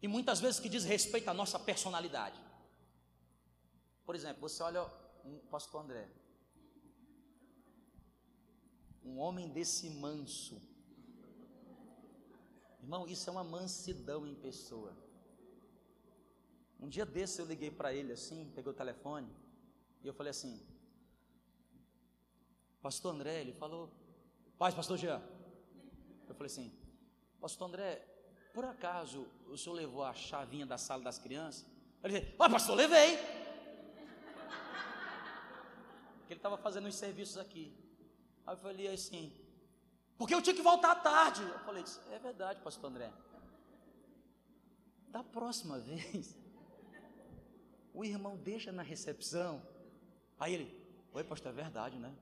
E 0.00 0.08
muitas 0.08 0.40
vezes 0.40 0.58
que 0.58 0.68
diz 0.68 0.82
respeito 0.82 1.28
à 1.28 1.34
nossa 1.34 1.58
personalidade. 1.58 2.40
Por 4.06 4.14
exemplo, 4.14 4.40
você 4.40 4.62
olha 4.62 4.90
um 5.26 5.38
pastor 5.50 5.84
André. 5.84 6.08
Um 9.04 9.18
homem 9.18 9.46
desse 9.50 9.90
manso. 9.90 10.62
Irmão, 12.80 13.06
isso 13.06 13.28
é 13.28 13.30
uma 13.30 13.44
mansidão 13.44 14.26
em 14.26 14.34
pessoa. 14.34 14.96
Um 16.80 16.88
dia 16.88 17.04
desse 17.04 17.42
eu 17.42 17.46
liguei 17.46 17.70
para 17.70 17.92
ele 17.92 18.14
assim, 18.14 18.50
peguei 18.54 18.72
o 18.72 18.74
telefone, 18.74 19.30
e 20.02 20.06
eu 20.06 20.14
falei 20.14 20.30
assim: 20.30 20.71
Pastor 22.82 23.14
André, 23.14 23.40
ele 23.40 23.52
falou, 23.52 23.88
paz, 24.58 24.74
pastor 24.74 24.98
Jean. 24.98 25.22
Eu 26.28 26.34
falei 26.34 26.50
assim, 26.52 26.72
pastor 27.40 27.68
André, 27.68 28.04
por 28.52 28.64
acaso 28.64 29.26
o 29.46 29.56
senhor 29.56 29.76
levou 29.76 30.02
a 30.02 30.12
chavinha 30.12 30.66
da 30.66 30.76
sala 30.76 31.00
das 31.02 31.16
crianças? 31.16 31.64
Ele 32.02 32.20
disse, 32.20 32.34
ah, 32.36 32.50
pastor, 32.50 32.74
levei. 32.74 33.16
Porque 36.18 36.32
ele 36.32 36.38
estava 36.38 36.58
fazendo 36.58 36.88
os 36.88 36.96
serviços 36.96 37.38
aqui. 37.38 37.72
Aí 38.44 38.54
eu 38.54 38.58
falei 38.58 38.88
assim, 38.88 39.32
porque 40.18 40.34
eu 40.34 40.42
tinha 40.42 40.56
que 40.56 40.62
voltar 40.62 40.90
à 40.90 40.96
tarde. 40.96 41.42
Eu 41.42 41.58
falei, 41.60 41.84
é 42.10 42.18
verdade, 42.18 42.60
pastor 42.62 42.90
André. 42.90 43.12
Da 45.08 45.22
próxima 45.22 45.78
vez, 45.80 46.36
o 47.94 48.04
irmão 48.04 48.36
deixa 48.36 48.72
na 48.72 48.82
recepção. 48.82 49.62
Aí 50.40 50.54
ele, 50.54 50.84
oi, 51.12 51.22
pastor, 51.22 51.52
é 51.52 51.54
verdade, 51.54 51.96
né? 52.00 52.12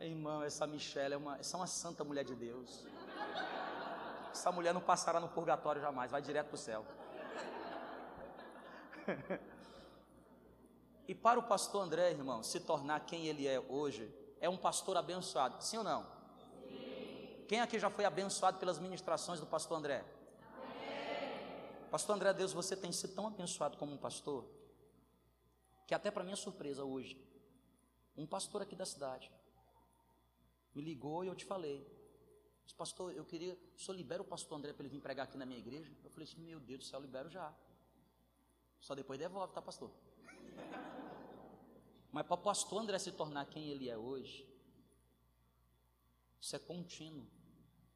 Irmão, 0.00 0.44
essa 0.44 0.64
Michelle 0.66 1.14
é 1.14 1.16
uma, 1.16 1.38
essa 1.38 1.56
é 1.56 1.60
uma 1.60 1.66
santa 1.66 2.04
mulher 2.04 2.24
de 2.24 2.34
Deus. 2.34 2.86
Essa 4.30 4.52
mulher 4.52 4.72
não 4.72 4.80
passará 4.80 5.18
no 5.18 5.28
purgatório 5.28 5.80
jamais, 5.80 6.10
vai 6.10 6.22
direto 6.22 6.46
para 6.46 6.54
o 6.54 6.58
céu. 6.58 6.86
e 11.08 11.14
para 11.14 11.40
o 11.40 11.42
pastor 11.42 11.82
André, 11.82 12.10
irmão, 12.10 12.44
se 12.44 12.60
tornar 12.60 13.00
quem 13.00 13.26
ele 13.26 13.48
é 13.48 13.58
hoje, 13.58 14.14
é 14.40 14.48
um 14.48 14.56
pastor 14.56 14.96
abençoado, 14.96 15.60
sim 15.60 15.78
ou 15.78 15.84
não? 15.84 16.06
Sim. 16.68 17.44
Quem 17.48 17.60
aqui 17.60 17.80
já 17.80 17.90
foi 17.90 18.04
abençoado 18.04 18.58
pelas 18.58 18.78
ministrações 18.78 19.40
do 19.40 19.46
pastor 19.46 19.78
André? 19.78 20.04
Amém. 20.62 21.88
Pastor 21.90 22.14
André, 22.14 22.32
Deus, 22.32 22.52
você 22.52 22.76
tem 22.76 22.92
sido 22.92 23.14
tão 23.16 23.26
abençoado 23.26 23.76
como 23.76 23.92
um 23.92 23.98
pastor, 23.98 24.44
que 25.88 25.94
até 25.94 26.08
para 26.12 26.22
minha 26.22 26.36
surpresa 26.36 26.84
hoje, 26.84 27.20
um 28.16 28.26
pastor 28.26 28.62
aqui 28.62 28.76
da 28.76 28.86
cidade, 28.86 29.32
me 30.78 30.84
ligou 30.84 31.24
e 31.24 31.26
eu 31.26 31.34
te 31.34 31.44
falei. 31.44 31.84
Disse, 32.64 32.76
pastor, 32.76 33.12
eu 33.12 33.24
queria, 33.24 33.58
o 33.76 33.80
senhor 33.80 33.96
libera 33.96 34.22
o 34.22 34.24
pastor 34.24 34.56
André 34.58 34.72
para 34.72 34.84
ele 34.84 34.94
vir 34.94 35.00
pregar 35.00 35.24
aqui 35.26 35.36
na 35.36 35.44
minha 35.44 35.58
igreja? 35.58 35.92
Eu 36.04 36.10
falei 36.10 36.28
assim, 36.28 36.40
meu 36.40 36.60
Deus 36.60 36.80
do 36.80 36.84
céu, 36.84 37.00
eu 37.00 37.04
libero 37.04 37.28
já. 37.28 37.52
Só 38.78 38.94
depois 38.94 39.18
devolve, 39.18 39.52
tá, 39.52 39.60
pastor? 39.60 39.90
Mas 42.12 42.24
para 42.26 42.34
o 42.34 42.38
pastor 42.38 42.80
André 42.80 42.98
se 42.98 43.10
tornar 43.10 43.46
quem 43.46 43.70
ele 43.70 43.88
é 43.88 43.98
hoje, 43.98 44.48
isso 46.40 46.54
é 46.54 46.58
contínuo. 46.60 47.26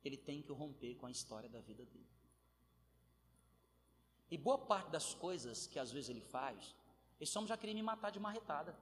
Ele 0.05 0.17
tem 0.17 0.43
que 0.43 0.53
romper 0.53 0.97
com 0.97 1.07
a 1.07 1.11
história 1.11 1.49
da 1.49 1.61
vida 1.61 1.85
dele. 1.87 2.11
E 4.29 4.37
boa 4.37 4.59
parte 4.59 4.91
das 4.91 5.15
coisas 5.15 5.69
que 5.69 5.79
às 5.79 5.93
vezes 5.93 6.11
ele 6.11 6.21
faz, 6.21 6.75
esse 7.21 7.37
homem 7.39 7.47
já 7.47 7.57
queria 7.57 7.75
me 7.75 7.83
matar 7.83 8.11
de 8.11 8.19
marretada 8.19 8.77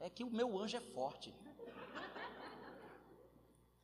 é 0.00 0.08
que 0.08 0.24
o 0.24 0.30
meu 0.30 0.58
anjo 0.58 0.76
é 0.76 0.80
forte. 0.80 1.32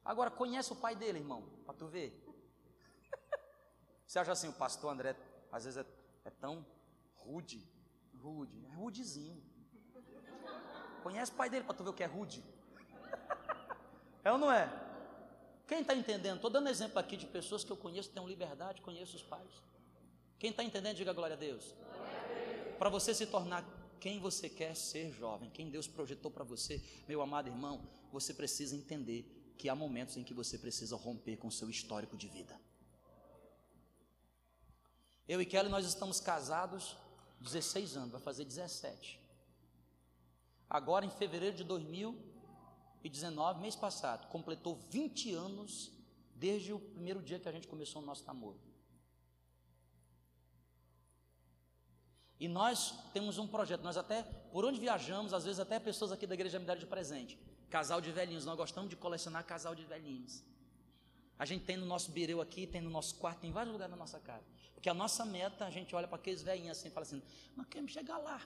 Agora, 0.04 0.30
conhece 0.30 0.72
o 0.72 0.76
pai 0.76 0.96
dele, 0.96 1.18
irmão, 1.18 1.42
para 1.64 1.74
tu 1.74 1.86
ver. 1.86 2.22
Você 4.06 4.18
acha 4.18 4.32
assim, 4.32 4.48
o 4.48 4.52
pastor 4.52 4.92
André, 4.92 5.16
às 5.52 5.64
vezes 5.64 5.78
é, 5.78 5.86
é 6.24 6.30
tão 6.30 6.64
rude, 7.16 7.68
rude, 8.20 8.64
é 8.64 8.68
rudezinho. 8.68 9.42
Conhece 11.02 11.32
o 11.32 11.34
pai 11.34 11.50
dele 11.50 11.64
para 11.64 11.74
tu 11.74 11.84
ver 11.84 11.90
o 11.90 11.92
que 11.92 12.02
é 12.02 12.06
rude. 12.06 12.42
É 14.24 14.32
ou 14.32 14.38
não 14.38 14.50
é? 14.50 14.68
Quem 15.66 15.80
está 15.80 15.94
entendendo? 15.94 16.36
Estou 16.36 16.50
dando 16.50 16.68
exemplo 16.68 16.98
aqui 16.98 17.16
de 17.16 17.26
pessoas 17.26 17.64
que 17.64 17.70
eu 17.70 17.76
conheço, 17.76 18.08
que 18.08 18.14
têm 18.14 18.26
liberdade, 18.26 18.80
conheço 18.80 19.16
os 19.16 19.22
pais. 19.22 19.62
Quem 20.38 20.50
está 20.50 20.62
entendendo, 20.62 20.96
diga 20.96 21.12
glória 21.12 21.34
a 21.34 21.38
Deus. 21.38 21.74
Para 22.78 22.88
você 22.88 23.12
se 23.12 23.26
tornar 23.26 23.64
quem 24.06 24.20
você 24.20 24.48
quer 24.48 24.76
ser 24.76 25.10
jovem, 25.10 25.50
quem 25.50 25.68
Deus 25.68 25.88
projetou 25.88 26.30
para 26.30 26.44
você, 26.44 26.80
meu 27.08 27.20
amado 27.20 27.48
irmão, 27.48 27.88
você 28.12 28.32
precisa 28.32 28.76
entender 28.76 29.52
que 29.58 29.68
há 29.68 29.74
momentos 29.74 30.16
em 30.16 30.22
que 30.22 30.32
você 30.32 30.56
precisa 30.56 30.94
romper 30.94 31.36
com 31.38 31.48
o 31.48 31.50
seu 31.50 31.68
histórico 31.68 32.16
de 32.16 32.28
vida. 32.28 32.56
Eu 35.26 35.42
e 35.42 35.44
Kelly, 35.44 35.68
nós 35.68 35.84
estamos 35.84 36.20
casados 36.20 36.96
16 37.40 37.96
anos, 37.96 38.12
vai 38.12 38.20
fazer 38.20 38.44
17. 38.44 39.18
Agora, 40.70 41.04
em 41.04 41.10
fevereiro 41.10 41.56
de 41.56 41.64
2019, 41.64 43.60
mês 43.60 43.74
passado, 43.74 44.28
completou 44.28 44.76
20 44.88 45.32
anos 45.32 45.90
desde 46.32 46.72
o 46.72 46.78
primeiro 46.78 47.20
dia 47.20 47.40
que 47.40 47.48
a 47.48 47.52
gente 47.52 47.66
começou 47.66 48.00
o 48.00 48.06
nosso 48.06 48.24
namoro. 48.24 48.60
E 52.38 52.48
nós 52.48 52.94
temos 53.12 53.38
um 53.38 53.46
projeto, 53.46 53.82
nós 53.82 53.96
até, 53.96 54.22
por 54.52 54.64
onde 54.64 54.78
viajamos, 54.78 55.32
às 55.32 55.44
vezes 55.44 55.58
até 55.58 55.78
pessoas 55.78 56.12
aqui 56.12 56.26
da 56.26 56.34
igreja 56.34 56.58
me 56.58 56.66
deram 56.66 56.80
de 56.80 56.86
presente. 56.86 57.38
Casal 57.70 58.00
de 58.00 58.12
velhinhos, 58.12 58.44
nós 58.44 58.56
gostamos 58.56 58.90
de 58.90 58.96
colecionar 58.96 59.44
casal 59.44 59.74
de 59.74 59.84
velhinhos. 59.84 60.44
A 61.38 61.44
gente 61.44 61.64
tem 61.64 61.76
no 61.76 61.86
nosso 61.86 62.10
bireu 62.12 62.40
aqui, 62.40 62.66
tem 62.66 62.80
no 62.80 62.90
nosso 62.90 63.14
quarto, 63.16 63.40
tem 63.40 63.50
em 63.50 63.52
vários 63.52 63.72
lugares 63.72 63.90
da 63.90 63.96
nossa 63.96 64.18
casa. 64.20 64.44
Porque 64.74 64.88
a 64.88 64.94
nossa 64.94 65.24
meta, 65.24 65.66
a 65.66 65.70
gente 65.70 65.94
olha 65.94 66.06
para 66.06 66.16
aqueles 66.16 66.42
velhinhos 66.42 66.78
assim 66.78 66.88
e 66.88 66.90
fala 66.90 67.04
assim, 67.04 67.22
nós 67.56 67.66
queremos 67.66 67.92
chegar 67.92 68.18
lá. 68.18 68.40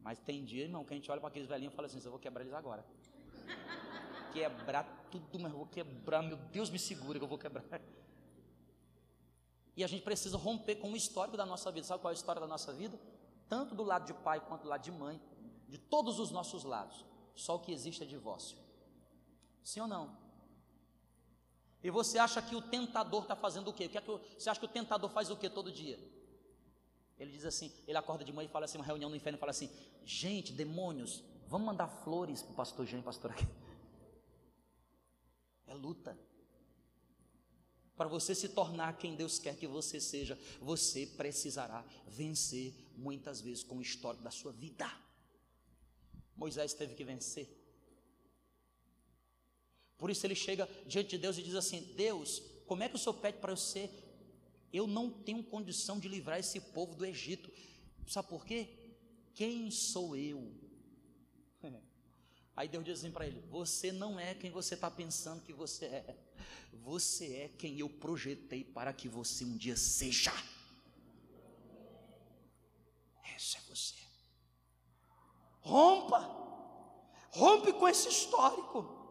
Mas 0.00 0.18
tem 0.18 0.44
dia, 0.44 0.64
irmão, 0.64 0.84
que 0.84 0.92
a 0.92 0.96
gente 0.96 1.10
olha 1.10 1.20
para 1.20 1.28
aqueles 1.28 1.48
velhinhos 1.48 1.72
e 1.72 1.76
fala 1.76 1.86
assim, 1.86 2.00
eu 2.04 2.10
vou 2.10 2.20
quebrar 2.20 2.42
eles 2.42 2.54
agora. 2.54 2.84
Quebrar 4.32 4.84
tudo, 5.10 5.38
mas 5.38 5.52
eu 5.52 5.58
vou 5.58 5.66
quebrar, 5.66 6.22
meu 6.22 6.38
Deus 6.38 6.70
me 6.70 6.78
segura 6.78 7.18
que 7.18 7.24
eu 7.24 7.28
vou 7.28 7.36
quebrar. 7.36 7.62
E 9.76 9.82
a 9.82 9.86
gente 9.86 10.02
precisa 10.02 10.36
romper 10.36 10.76
com 10.76 10.92
o 10.92 10.96
histórico 10.96 11.36
da 11.36 11.46
nossa 11.46 11.70
vida. 11.72 11.86
Sabe 11.86 12.02
qual 12.02 12.10
é 12.10 12.14
a 12.14 12.18
história 12.18 12.40
da 12.40 12.46
nossa 12.46 12.72
vida? 12.72 12.98
Tanto 13.48 13.74
do 13.74 13.82
lado 13.82 14.06
de 14.06 14.14
pai 14.14 14.40
quanto 14.40 14.62
do 14.62 14.68
lado 14.68 14.82
de 14.82 14.90
mãe, 14.90 15.20
de 15.68 15.78
todos 15.78 16.18
os 16.18 16.30
nossos 16.30 16.64
lados. 16.64 17.04
Só 17.34 17.56
o 17.56 17.60
que 17.60 17.72
existe 17.72 18.02
é 18.02 18.06
divórcio. 18.06 18.58
Sim 19.62 19.80
ou 19.80 19.86
não? 19.86 20.16
E 21.82 21.90
você 21.90 22.18
acha 22.18 22.40
que 22.40 22.54
o 22.54 22.62
tentador 22.62 23.22
está 23.22 23.34
fazendo 23.34 23.68
o 23.68 23.72
quê? 23.72 23.86
O 23.86 23.88
que 23.88 23.98
é 23.98 24.00
que 24.00 24.20
você 24.38 24.48
acha 24.48 24.60
que 24.60 24.66
o 24.66 24.68
tentador 24.68 25.10
faz 25.10 25.30
o 25.30 25.36
quê 25.36 25.48
todo 25.48 25.72
dia? 25.72 25.98
Ele 27.18 27.30
diz 27.30 27.44
assim, 27.44 27.72
ele 27.86 27.98
acorda 27.98 28.24
de 28.24 28.32
manhã 28.32 28.46
e 28.46 28.50
fala 28.50 28.64
assim, 28.64 28.78
uma 28.78 28.84
reunião 28.84 29.10
no 29.10 29.16
inferno 29.16 29.36
e 29.36 29.40
fala 29.40 29.50
assim, 29.50 29.70
gente, 30.04 30.52
demônios, 30.52 31.22
vamos 31.46 31.66
mandar 31.66 31.88
flores 31.88 32.42
para 32.42 32.52
o 32.52 32.54
pastor 32.54 32.86
Jean 32.86 32.98
e 32.98 33.02
pastor 33.02 33.30
aqui. 33.30 33.46
É 35.66 35.74
luta. 35.74 36.18
Para 38.02 38.08
você 38.08 38.34
se 38.34 38.48
tornar 38.48 38.98
quem 38.98 39.14
Deus 39.14 39.38
quer 39.38 39.54
que 39.54 39.64
você 39.64 40.00
seja, 40.00 40.36
você 40.60 41.06
precisará 41.06 41.84
vencer 42.08 42.74
muitas 42.96 43.40
vezes 43.40 43.62
com 43.62 43.76
o 43.76 43.80
histórico 43.80 44.24
da 44.24 44.30
sua 44.32 44.50
vida. 44.50 44.90
Moisés 46.34 46.74
teve 46.74 46.96
que 46.96 47.04
vencer. 47.04 47.48
Por 49.96 50.10
isso 50.10 50.26
ele 50.26 50.34
chega 50.34 50.68
diante 50.84 51.10
de 51.10 51.18
Deus 51.18 51.38
e 51.38 51.44
diz 51.44 51.54
assim: 51.54 51.92
Deus, 51.94 52.42
como 52.66 52.82
é 52.82 52.88
que 52.88 52.96
o 52.96 52.98
Senhor 52.98 53.14
pede 53.14 53.38
para 53.38 53.52
eu 53.52 53.56
ser? 53.56 53.88
Eu 54.72 54.88
não 54.88 55.08
tenho 55.08 55.44
condição 55.44 56.00
de 56.00 56.08
livrar 56.08 56.40
esse 56.40 56.60
povo 56.60 56.96
do 56.96 57.06
Egito. 57.06 57.52
Sabe 58.08 58.26
por 58.26 58.44
quê? 58.44 58.68
Quem 59.32 59.70
sou 59.70 60.16
eu? 60.16 60.52
Aí 62.54 62.68
Deus 62.68 62.84
diz 62.84 62.98
assim 62.98 63.10
para 63.10 63.26
ele: 63.26 63.40
Você 63.50 63.90
não 63.92 64.18
é 64.18 64.34
quem 64.34 64.50
você 64.50 64.74
está 64.74 64.90
pensando 64.90 65.42
que 65.42 65.52
você 65.52 65.86
é. 65.86 66.16
Você 66.84 67.34
é 67.36 67.48
quem 67.48 67.78
eu 67.78 67.88
projetei 67.88 68.64
para 68.64 68.92
que 68.92 69.08
você 69.08 69.44
um 69.44 69.56
dia 69.56 69.76
seja. 69.76 70.32
Esse 73.36 73.56
é 73.56 73.60
você. 73.68 73.94
Rompa. 75.60 76.20
Rompe 77.30 77.72
com 77.72 77.88
esse 77.88 78.08
histórico. 78.08 79.02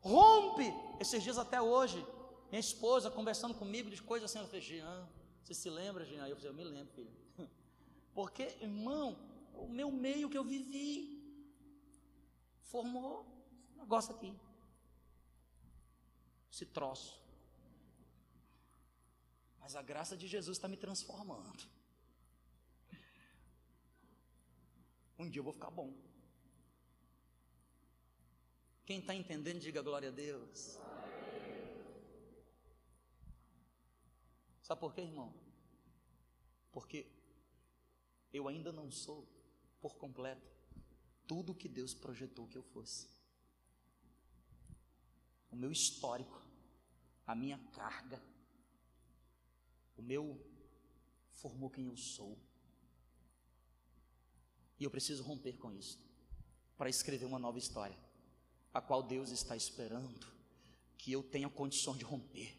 Rompe. 0.00 0.72
Esses 1.00 1.22
dias 1.22 1.38
até 1.38 1.60
hoje, 1.60 2.06
minha 2.50 2.60
esposa 2.60 3.10
conversando 3.10 3.54
comigo 3.54 3.90
de 3.90 4.00
coisas 4.00 4.30
assim, 4.30 4.38
ela 4.38 4.46
falou, 4.46 4.62
Jean, 4.62 5.08
você 5.42 5.54
se 5.54 5.68
lembra, 5.68 6.04
Jean? 6.04 6.26
Eu 6.26 6.36
falei, 6.36 6.50
eu 6.50 6.54
me 6.54 6.64
lembro, 6.64 6.94
filho. 6.94 7.10
Porque, 8.14 8.44
irmão, 8.60 9.18
o 9.54 9.68
meu 9.68 9.90
meio 9.90 10.30
que 10.30 10.38
eu 10.38 10.44
vivi 10.44 11.13
formou 12.64 13.26
esse 13.62 13.78
negócio 13.78 14.14
aqui. 14.14 14.36
Esse 16.50 16.66
troço. 16.66 17.22
Mas 19.60 19.74
a 19.74 19.82
graça 19.82 20.16
de 20.16 20.26
Jesus 20.26 20.56
está 20.56 20.68
me 20.68 20.76
transformando. 20.76 21.64
Um 25.18 25.28
dia 25.28 25.40
eu 25.40 25.44
vou 25.44 25.52
ficar 25.52 25.70
bom. 25.70 25.94
Quem 28.84 28.98
está 28.98 29.14
entendendo, 29.14 29.60
diga 29.60 29.80
glória 29.80 30.08
a 30.10 30.12
Deus. 30.12 30.78
Sabe 34.60 34.80
por 34.80 34.94
quê, 34.94 35.02
irmão? 35.02 35.32
Porque 36.72 37.06
eu 38.32 38.48
ainda 38.48 38.72
não 38.72 38.90
sou 38.90 39.26
por 39.80 39.94
completo 39.96 40.53
tudo 41.26 41.52
o 41.52 41.54
que 41.54 41.68
Deus 41.68 41.94
projetou 41.94 42.46
que 42.46 42.56
eu 42.56 42.62
fosse. 42.62 43.08
O 45.50 45.56
meu 45.56 45.70
histórico, 45.70 46.42
a 47.26 47.34
minha 47.34 47.58
carga, 47.72 48.20
o 49.96 50.02
meu 50.02 50.40
formou 51.32 51.70
quem 51.70 51.86
eu 51.86 51.96
sou. 51.96 52.38
E 54.78 54.84
eu 54.84 54.90
preciso 54.90 55.22
romper 55.22 55.56
com 55.56 55.72
isso 55.72 55.98
para 56.76 56.90
escrever 56.90 57.24
uma 57.24 57.38
nova 57.38 57.58
história, 57.58 57.96
a 58.72 58.80
qual 58.80 59.02
Deus 59.02 59.30
está 59.30 59.56
esperando 59.56 60.26
que 60.98 61.12
eu 61.12 61.22
tenha 61.22 61.48
condições 61.48 61.98
de 61.98 62.04
romper. 62.04 62.56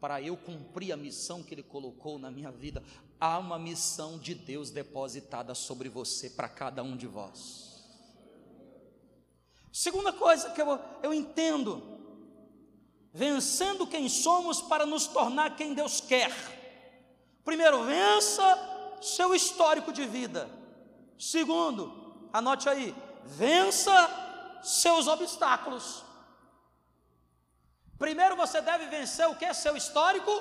Para 0.00 0.20
eu 0.20 0.36
cumprir 0.36 0.92
a 0.92 0.96
missão 0.96 1.42
que 1.42 1.54
Ele 1.54 1.62
colocou 1.62 2.18
na 2.18 2.30
minha 2.30 2.50
vida, 2.50 2.82
há 3.20 3.38
uma 3.38 3.58
missão 3.58 4.18
de 4.18 4.34
Deus 4.34 4.70
depositada 4.70 5.54
sobre 5.54 5.88
você, 5.88 6.28
para 6.28 6.48
cada 6.48 6.82
um 6.82 6.96
de 6.96 7.06
vós. 7.06 7.75
Segunda 9.76 10.10
coisa 10.10 10.48
que 10.52 10.62
eu, 10.62 10.80
eu 11.02 11.12
entendo, 11.12 11.70
vencendo 13.12 13.86
quem 13.86 14.08
somos 14.08 14.62
para 14.62 14.86
nos 14.86 15.06
tornar 15.06 15.54
quem 15.54 15.74
Deus 15.74 16.00
quer. 16.00 16.32
Primeiro, 17.44 17.84
vença 17.84 18.46
seu 19.02 19.34
histórico 19.34 19.92
de 19.92 20.06
vida. 20.06 20.48
Segundo, 21.18 22.26
anote 22.32 22.70
aí, 22.70 22.96
vença 23.22 23.94
seus 24.62 25.06
obstáculos. 25.08 26.02
Primeiro 27.98 28.34
você 28.34 28.62
deve 28.62 28.86
vencer 28.86 29.28
o 29.28 29.36
que 29.36 29.44
é 29.44 29.52
seu 29.52 29.76
histórico? 29.76 30.32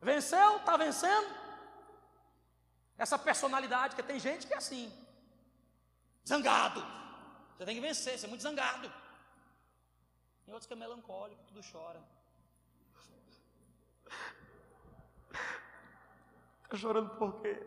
Venceu? 0.00 0.58
Está 0.58 0.76
vencendo? 0.76 1.26
Essa 2.96 3.18
personalidade, 3.18 3.96
que 3.96 4.02
tem 4.04 4.20
gente 4.20 4.46
que 4.46 4.54
é 4.54 4.58
assim, 4.58 5.01
zangado. 6.26 6.84
Você 7.56 7.64
tem 7.64 7.74
que 7.74 7.80
vencer, 7.80 8.18
você 8.18 8.26
é 8.26 8.28
muito 8.28 8.42
zangado. 8.42 8.92
Tem 10.44 10.52
outros 10.52 10.66
que 10.66 10.72
é 10.72 10.76
melancólico, 10.76 11.42
tudo 11.44 11.60
chora. 11.70 12.02
Está 16.64 16.76
chorando 16.76 17.10
por 17.16 17.40
quê? 17.40 17.64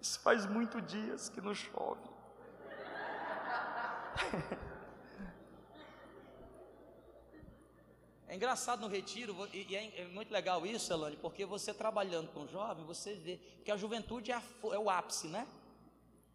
Isso 0.00 0.20
faz 0.20 0.46
muito 0.46 0.80
dias 0.80 1.28
que 1.28 1.40
não 1.40 1.54
chove. 1.54 2.08
É 8.26 8.34
engraçado 8.34 8.80
no 8.80 8.88
retiro, 8.88 9.36
e 9.52 9.76
é 9.76 10.06
muito 10.06 10.32
legal 10.32 10.64
isso, 10.66 10.92
Elane, 10.92 11.16
porque 11.16 11.44
você 11.44 11.74
trabalhando 11.74 12.32
com 12.32 12.46
jovem, 12.46 12.84
você 12.84 13.14
vê 13.14 13.36
que 13.64 13.70
a 13.70 13.76
juventude 13.76 14.32
é, 14.32 14.34
a, 14.34 14.42
é 14.72 14.78
o 14.78 14.88
ápice, 14.88 15.28
né? 15.28 15.46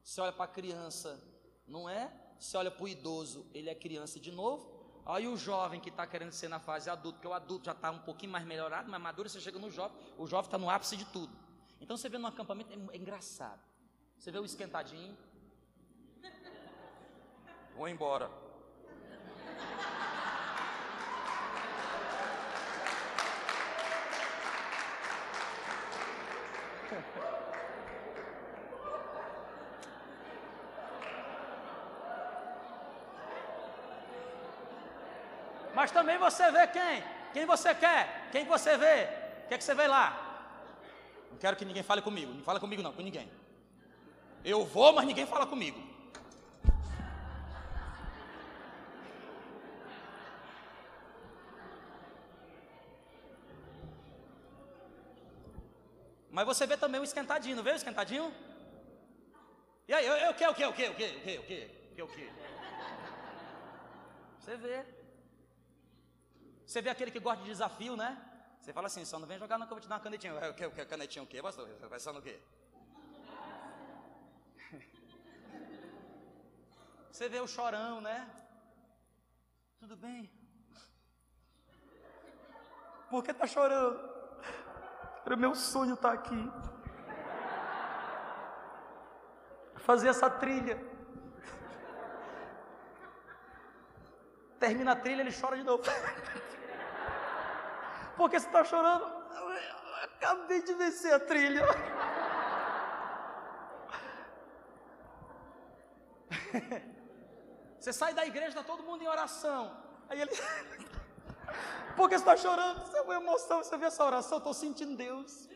Você 0.03 0.21
olha 0.21 0.31
para 0.31 0.45
a 0.45 0.47
criança, 0.47 1.21
não 1.67 1.89
é? 1.89 2.11
Você 2.39 2.55
olha 2.55 2.71
para 2.71 2.83
o 2.83 2.87
idoso, 2.87 3.45
ele 3.53 3.69
é 3.69 3.75
criança 3.75 4.19
de 4.19 4.31
novo. 4.31 4.79
Aí 5.05 5.27
o 5.27 5.35
jovem 5.35 5.79
que 5.79 5.89
está 5.89 6.05
querendo 6.05 6.31
ser 6.31 6.47
na 6.47 6.59
fase 6.59 6.89
adulto, 6.89 7.17
porque 7.17 7.27
o 7.27 7.33
adulto 7.33 7.65
já 7.65 7.71
está 7.71 7.89
um 7.89 7.99
pouquinho 7.99 8.31
mais 8.31 8.45
melhorado, 8.45 8.89
mais 8.89 9.01
maduro, 9.01 9.27
você 9.27 9.41
chega 9.41 9.57
no 9.57 9.71
jovem, 9.71 9.97
o 10.17 10.27
jovem 10.27 10.45
está 10.45 10.57
no 10.57 10.69
ápice 10.69 10.95
de 10.95 11.05
tudo. 11.05 11.35
Então 11.81 11.97
você 11.97 12.07
vê 12.07 12.17
no 12.17 12.27
acampamento, 12.27 12.71
é, 12.71 12.95
é 12.95 12.97
engraçado. 12.97 13.59
Você 14.17 14.31
vê 14.31 14.37
o 14.37 14.45
esquentadinho. 14.45 15.17
Vou 17.75 17.87
embora. 17.87 18.29
mas 35.79 35.91
também 35.91 36.17
você 36.17 36.51
vê 36.51 36.67
quem? 36.67 37.01
Quem 37.31 37.45
você 37.45 37.73
quer? 37.73 38.27
Quem 38.33 38.43
você 38.43 38.75
vê? 38.75 39.07
O 39.45 39.47
que, 39.47 39.53
é 39.53 39.57
que 39.57 39.63
você 39.63 39.73
vê 39.73 39.87
lá? 39.87 40.07
Não 41.31 41.37
quero 41.37 41.55
que 41.55 41.63
ninguém 41.63 41.83
fale 41.83 42.01
comigo. 42.01 42.33
Não 42.33 42.43
fala 42.43 42.59
comigo 42.59 42.81
não, 42.81 42.91
com 42.91 43.01
ninguém. 43.01 43.31
Eu 44.43 44.65
vou, 44.65 44.91
mas 44.91 45.05
ninguém 45.05 45.25
fala 45.25 45.47
comigo. 45.47 45.79
Mas 56.29 56.45
você 56.45 56.67
vê 56.67 56.75
também 56.75 56.99
o 56.99 57.05
esquentadinho, 57.05 57.55
não 57.55 57.63
vê 57.63 57.71
o 57.71 57.75
esquentadinho? 57.75 58.33
E 59.87 59.93
aí, 59.93 60.05
eu, 60.05 60.33
quero 60.33 60.51
o 60.51 60.55
quê, 60.55 60.65
o 60.65 60.73
quê, 60.73 60.89
o 60.89 60.93
que, 60.93 61.05
o 61.05 61.19
que, 61.23 61.37
o 61.37 61.43
que, 61.43 61.71
o 61.91 61.95
que, 61.95 62.01
o 62.03 62.07
que? 62.09 62.31
Você 64.39 64.57
vê. 64.57 64.98
Você 66.69 66.81
vê 66.83 66.91
aquele 66.91 67.09
que 67.09 67.19
gosta 67.19 67.41
de 67.41 67.49
desafio, 67.49 67.97
né? 67.97 68.15
Você 68.61 68.71
fala 68.71 68.85
assim, 68.85 69.03
só 69.03 69.17
não 69.17 69.27
vem 69.27 69.39
jogar 69.39 69.57
não 69.57 69.65
que 69.65 69.73
eu 69.73 69.77
vou 69.77 69.81
te 69.81 69.89
dar 69.89 69.95
uma 69.95 70.01
canetinha. 70.01 70.35
O 70.51 70.53
que, 70.53 70.69
que, 70.69 70.85
canetinha 70.85 71.23
o 71.23 71.25
quê, 71.25 71.41
pastor? 71.41 71.67
Vai 71.89 71.99
só 71.99 72.13
no 72.13 72.21
quê? 72.21 72.39
Você 77.11 77.27
vê 77.27 77.39
o 77.39 77.47
chorão, 77.47 78.01
né? 78.01 78.29
Tudo 79.79 79.97
bem? 79.97 80.29
Por 83.09 83.23
que 83.23 83.33
tá 83.33 83.47
chorando? 83.47 84.07
Era 85.25 85.35
meu 85.35 85.55
sonho 85.55 85.95
estar 85.95 86.13
aqui. 86.13 86.37
Fazer 89.87 90.09
essa 90.09 90.29
trilha. 90.29 90.77
Termina 94.59 94.91
a 94.91 94.95
trilha, 94.95 95.21
ele 95.21 95.33
chora 95.33 95.57
de 95.57 95.63
novo. 95.63 95.81
Por 98.19 98.29
que 98.29 98.37
você 98.37 98.47
está 98.47 98.65
chorando? 98.65 99.05
Eu 99.33 99.49
acabei 100.03 100.61
de 100.61 100.73
vencer 100.73 101.13
a 101.13 101.19
trilha. 101.21 101.65
Você 107.79 107.93
sai 107.93 108.13
da 108.13 108.25
igreja, 108.25 108.49
está 108.49 108.61
todo 108.61 108.83
mundo 108.83 109.01
em 109.01 109.07
oração. 109.07 109.71
Aí 110.09 110.19
ele. 110.19 110.31
Por 111.95 112.09
que 112.09 112.17
você 112.17 112.23
está 112.23 112.35
chorando? 112.35 112.83
Isso 112.83 112.97
é 112.97 113.01
uma 113.03 113.15
emoção. 113.15 113.63
Você 113.63 113.77
vê 113.77 113.85
essa 113.85 114.03
oração? 114.03 114.39
Estou 114.39 114.53
sentindo 114.53 114.97
Deus. 114.97 115.47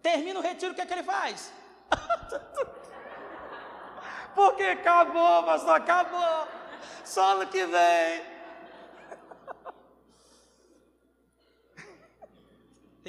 Termina 0.00 0.40
o 0.40 0.42
retiro, 0.42 0.72
o 0.72 0.74
que 0.74 0.80
é 0.80 0.86
que 0.86 0.94
ele 0.94 1.02
faz? 1.02 1.52
Porque 4.34 4.62
acabou, 4.62 5.44
pastor, 5.44 5.76
acabou. 5.76 6.48
Só 7.04 7.32
ano 7.32 7.46
que 7.46 7.62
vem. 7.66 8.39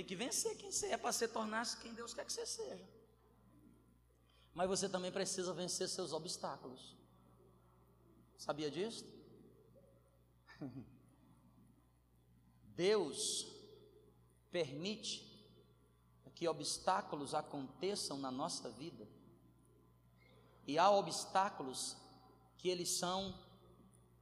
Tem 0.02 0.08
que 0.08 0.16
vencer 0.16 0.58
quem 0.58 0.72
você 0.72 0.88
é 0.88 0.98
para 0.98 1.12
se 1.12 1.28
tornar 1.28 1.64
quem 1.80 1.94
Deus 1.94 2.12
quer 2.12 2.26
que 2.26 2.34
você 2.34 2.44
seja. 2.44 2.90
Mas 4.52 4.68
você 4.68 4.90
também 4.90 5.12
precisa 5.12 5.54
vencer 5.54 5.88
seus 5.88 6.12
obstáculos. 6.12 6.98
Sabia 8.36 8.72
disso? 8.72 9.06
Deus 12.76 13.46
permite 14.50 15.24
que 16.34 16.48
obstáculos 16.48 17.36
aconteçam 17.36 18.18
na 18.18 18.32
nossa 18.32 18.72
vida. 18.72 19.08
E 20.66 20.80
há 20.80 20.90
obstáculos 20.90 21.96
que 22.58 22.70
eles 22.70 22.90
são 22.98 23.40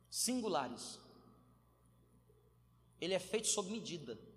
singulares. 0.10 1.00
Ele 3.00 3.14
é 3.14 3.20
feito 3.20 3.48
sob 3.48 3.72
medida. 3.72 4.28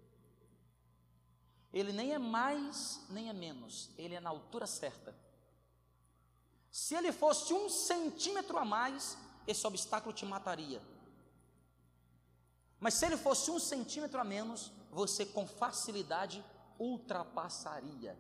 Ele 1.73 1.93
nem 1.93 2.13
é 2.13 2.19
mais, 2.19 3.01
nem 3.09 3.29
é 3.29 3.33
menos. 3.33 3.91
Ele 3.97 4.15
é 4.15 4.21
na 4.21 4.31
altura 4.31 4.67
certa. 4.67 5.17
Se 6.71 6.95
ele 6.95 7.13
fosse 7.13 7.53
um 7.53 7.69
centímetro 7.69 8.59
a 8.59 8.65
mais, 8.65 9.17
esse 9.47 9.67
obstáculo 9.67 10.15
te 10.15 10.27
mataria. 10.27 10.83
Mas 12.79 12.95
se 12.95 13.07
ele 13.07 13.17
fosse 13.17 13.51
um 13.51 13.59
centímetro 13.59 14.21
a 14.21 14.25
menos, 14.25 14.73
você 14.91 15.25
com 15.25 15.47
facilidade 15.47 16.45
ultrapassaria. 16.79 18.19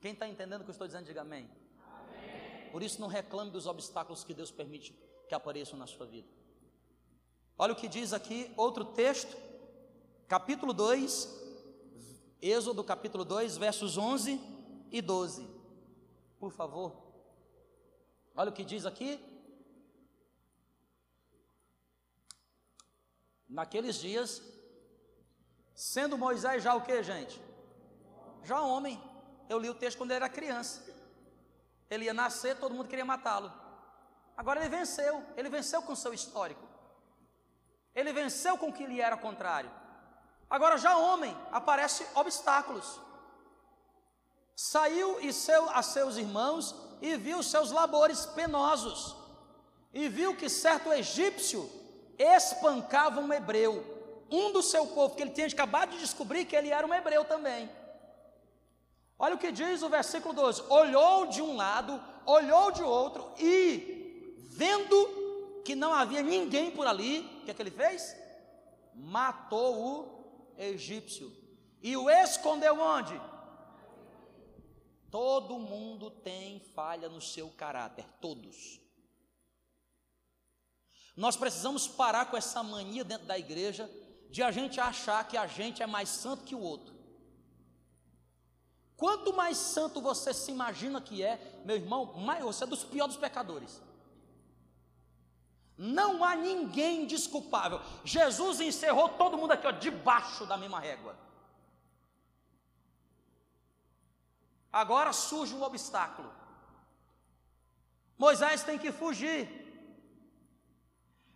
Quem 0.00 0.12
está 0.12 0.26
entendendo 0.26 0.62
o 0.62 0.64
que 0.64 0.70
eu 0.70 0.72
estou 0.72 0.86
dizendo, 0.86 1.04
diga 1.04 1.20
amém. 1.20 1.48
amém. 1.86 2.70
Por 2.72 2.82
isso, 2.82 3.00
não 3.00 3.06
reclame 3.06 3.50
dos 3.50 3.66
obstáculos 3.66 4.24
que 4.24 4.34
Deus 4.34 4.50
permite 4.50 4.94
que 5.28 5.34
apareçam 5.34 5.78
na 5.78 5.86
sua 5.86 6.06
vida. 6.06 6.28
Olha 7.56 7.74
o 7.74 7.76
que 7.76 7.86
diz 7.86 8.12
aqui, 8.12 8.52
outro 8.56 8.84
texto, 8.86 9.36
capítulo 10.30 10.72
2, 10.72 11.28
Êxodo 12.40 12.84
capítulo 12.84 13.24
2, 13.24 13.56
versos 13.56 13.98
11 13.98 14.40
e 14.92 15.02
12. 15.02 15.44
Por 16.38 16.52
favor. 16.52 16.96
Olha 18.36 18.50
o 18.50 18.52
que 18.52 18.64
diz 18.64 18.86
aqui. 18.86 19.18
Naqueles 23.48 23.96
dias, 23.96 24.40
sendo 25.74 26.16
Moisés 26.16 26.62
já 26.62 26.76
o 26.76 26.82
que, 26.82 27.02
gente? 27.02 27.42
Já 28.44 28.60
homem. 28.60 29.02
Eu 29.48 29.58
li 29.58 29.68
o 29.68 29.74
texto 29.74 29.98
quando 29.98 30.12
ele 30.12 30.18
era 30.18 30.28
criança. 30.28 30.94
Ele 31.90 32.04
ia 32.04 32.14
nascer, 32.14 32.56
todo 32.56 32.72
mundo 32.72 32.88
queria 32.88 33.04
matá-lo. 33.04 33.52
Agora 34.36 34.60
ele 34.60 34.68
venceu, 34.68 35.24
ele 35.36 35.48
venceu 35.48 35.82
com 35.82 35.96
seu 35.96 36.14
histórico. 36.14 36.64
Ele 37.92 38.12
venceu 38.12 38.56
com 38.56 38.68
o 38.68 38.72
que 38.72 38.86
lhe 38.86 39.00
era 39.00 39.16
contrário. 39.16 39.79
Agora 40.50 40.76
já 40.76 40.96
homem, 40.98 41.36
aparece 41.52 42.04
obstáculos. 42.16 43.00
Saiu 44.56 45.20
e 45.20 45.32
seu, 45.32 45.70
a 45.70 45.80
seus 45.80 46.16
irmãos 46.16 46.74
e 47.00 47.16
viu 47.16 47.40
seus 47.42 47.70
labores 47.70 48.26
penosos. 48.26 49.16
E 49.94 50.08
viu 50.08 50.36
que 50.36 50.48
certo 50.48 50.92
egípcio 50.92 51.70
espancava 52.18 53.20
um 53.20 53.32
hebreu, 53.32 53.82
um 54.30 54.52
do 54.52 54.60
seu 54.60 54.86
povo, 54.88 55.14
que 55.14 55.22
ele 55.22 55.30
tinha 55.30 55.46
acabado 55.46 55.92
de 55.92 55.98
descobrir 55.98 56.44
que 56.44 56.56
ele 56.56 56.70
era 56.70 56.86
um 56.86 56.92
hebreu 56.92 57.24
também. 57.24 57.70
Olha 59.18 59.36
o 59.36 59.38
que 59.38 59.52
diz 59.52 59.82
o 59.82 59.88
versículo 59.88 60.34
12: 60.34 60.64
olhou 60.68 61.26
de 61.26 61.40
um 61.40 61.56
lado, 61.56 62.02
olhou 62.26 62.72
de 62.72 62.82
outro, 62.82 63.32
e 63.38 64.34
vendo 64.50 65.62
que 65.64 65.74
não 65.74 65.92
havia 65.92 66.22
ninguém 66.22 66.70
por 66.70 66.86
ali, 66.86 67.20
o 67.40 67.44
que 67.44 67.50
é 67.50 67.54
que 67.54 67.62
ele 67.62 67.70
fez? 67.70 68.16
Matou 68.94 69.74
o 69.78 70.19
egípcio 70.58 71.32
e 71.82 71.96
o 71.96 72.10
escondeu 72.10 72.80
onde? 72.80 73.20
Todo 75.10 75.58
mundo 75.58 76.10
tem 76.10 76.60
falha 76.74 77.08
no 77.08 77.20
seu 77.20 77.48
caráter, 77.50 78.06
todos. 78.20 78.80
Nós 81.16 81.36
precisamos 81.36 81.88
parar 81.88 82.26
com 82.26 82.36
essa 82.36 82.62
mania 82.62 83.04
dentro 83.04 83.26
da 83.26 83.38
igreja 83.38 83.90
de 84.30 84.42
a 84.42 84.50
gente 84.50 84.78
achar 84.80 85.26
que 85.26 85.36
a 85.36 85.46
gente 85.46 85.82
é 85.82 85.86
mais 85.86 86.08
santo 86.08 86.44
que 86.44 86.54
o 86.54 86.60
outro. 86.60 86.94
Quanto 88.96 89.32
mais 89.32 89.56
santo 89.56 90.00
você 90.00 90.32
se 90.32 90.50
imagina 90.50 91.00
que 91.00 91.22
é, 91.22 91.62
meu 91.64 91.76
irmão, 91.76 92.12
mais, 92.18 92.44
você 92.44 92.64
é 92.64 92.66
dos 92.66 92.84
piores 92.84 93.14
dos 93.14 93.20
pecadores. 93.20 93.82
Não 95.82 96.22
há 96.22 96.36
ninguém 96.36 97.06
desculpável. 97.06 97.80
Jesus 98.04 98.60
encerrou 98.60 99.08
todo 99.08 99.38
mundo 99.38 99.52
aqui, 99.52 99.66
ó, 99.66 99.70
debaixo 99.70 100.44
da 100.44 100.54
mesma 100.58 100.78
régua. 100.78 101.16
Agora 104.70 105.10
surge 105.14 105.54
um 105.54 105.62
obstáculo. 105.62 106.30
Moisés 108.18 108.62
tem 108.62 108.78
que 108.78 108.92
fugir. 108.92 109.48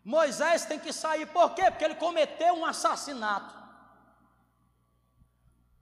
Moisés 0.05 0.67
tem 0.67 0.79
que 0.79 0.93
sair, 0.93 1.25
por 1.25 1.55
quê? 1.55 1.71
Porque 1.71 1.85
ele 1.87 1.95
cometeu 1.95 2.53
um 2.53 2.67
assassinato 2.67 3.55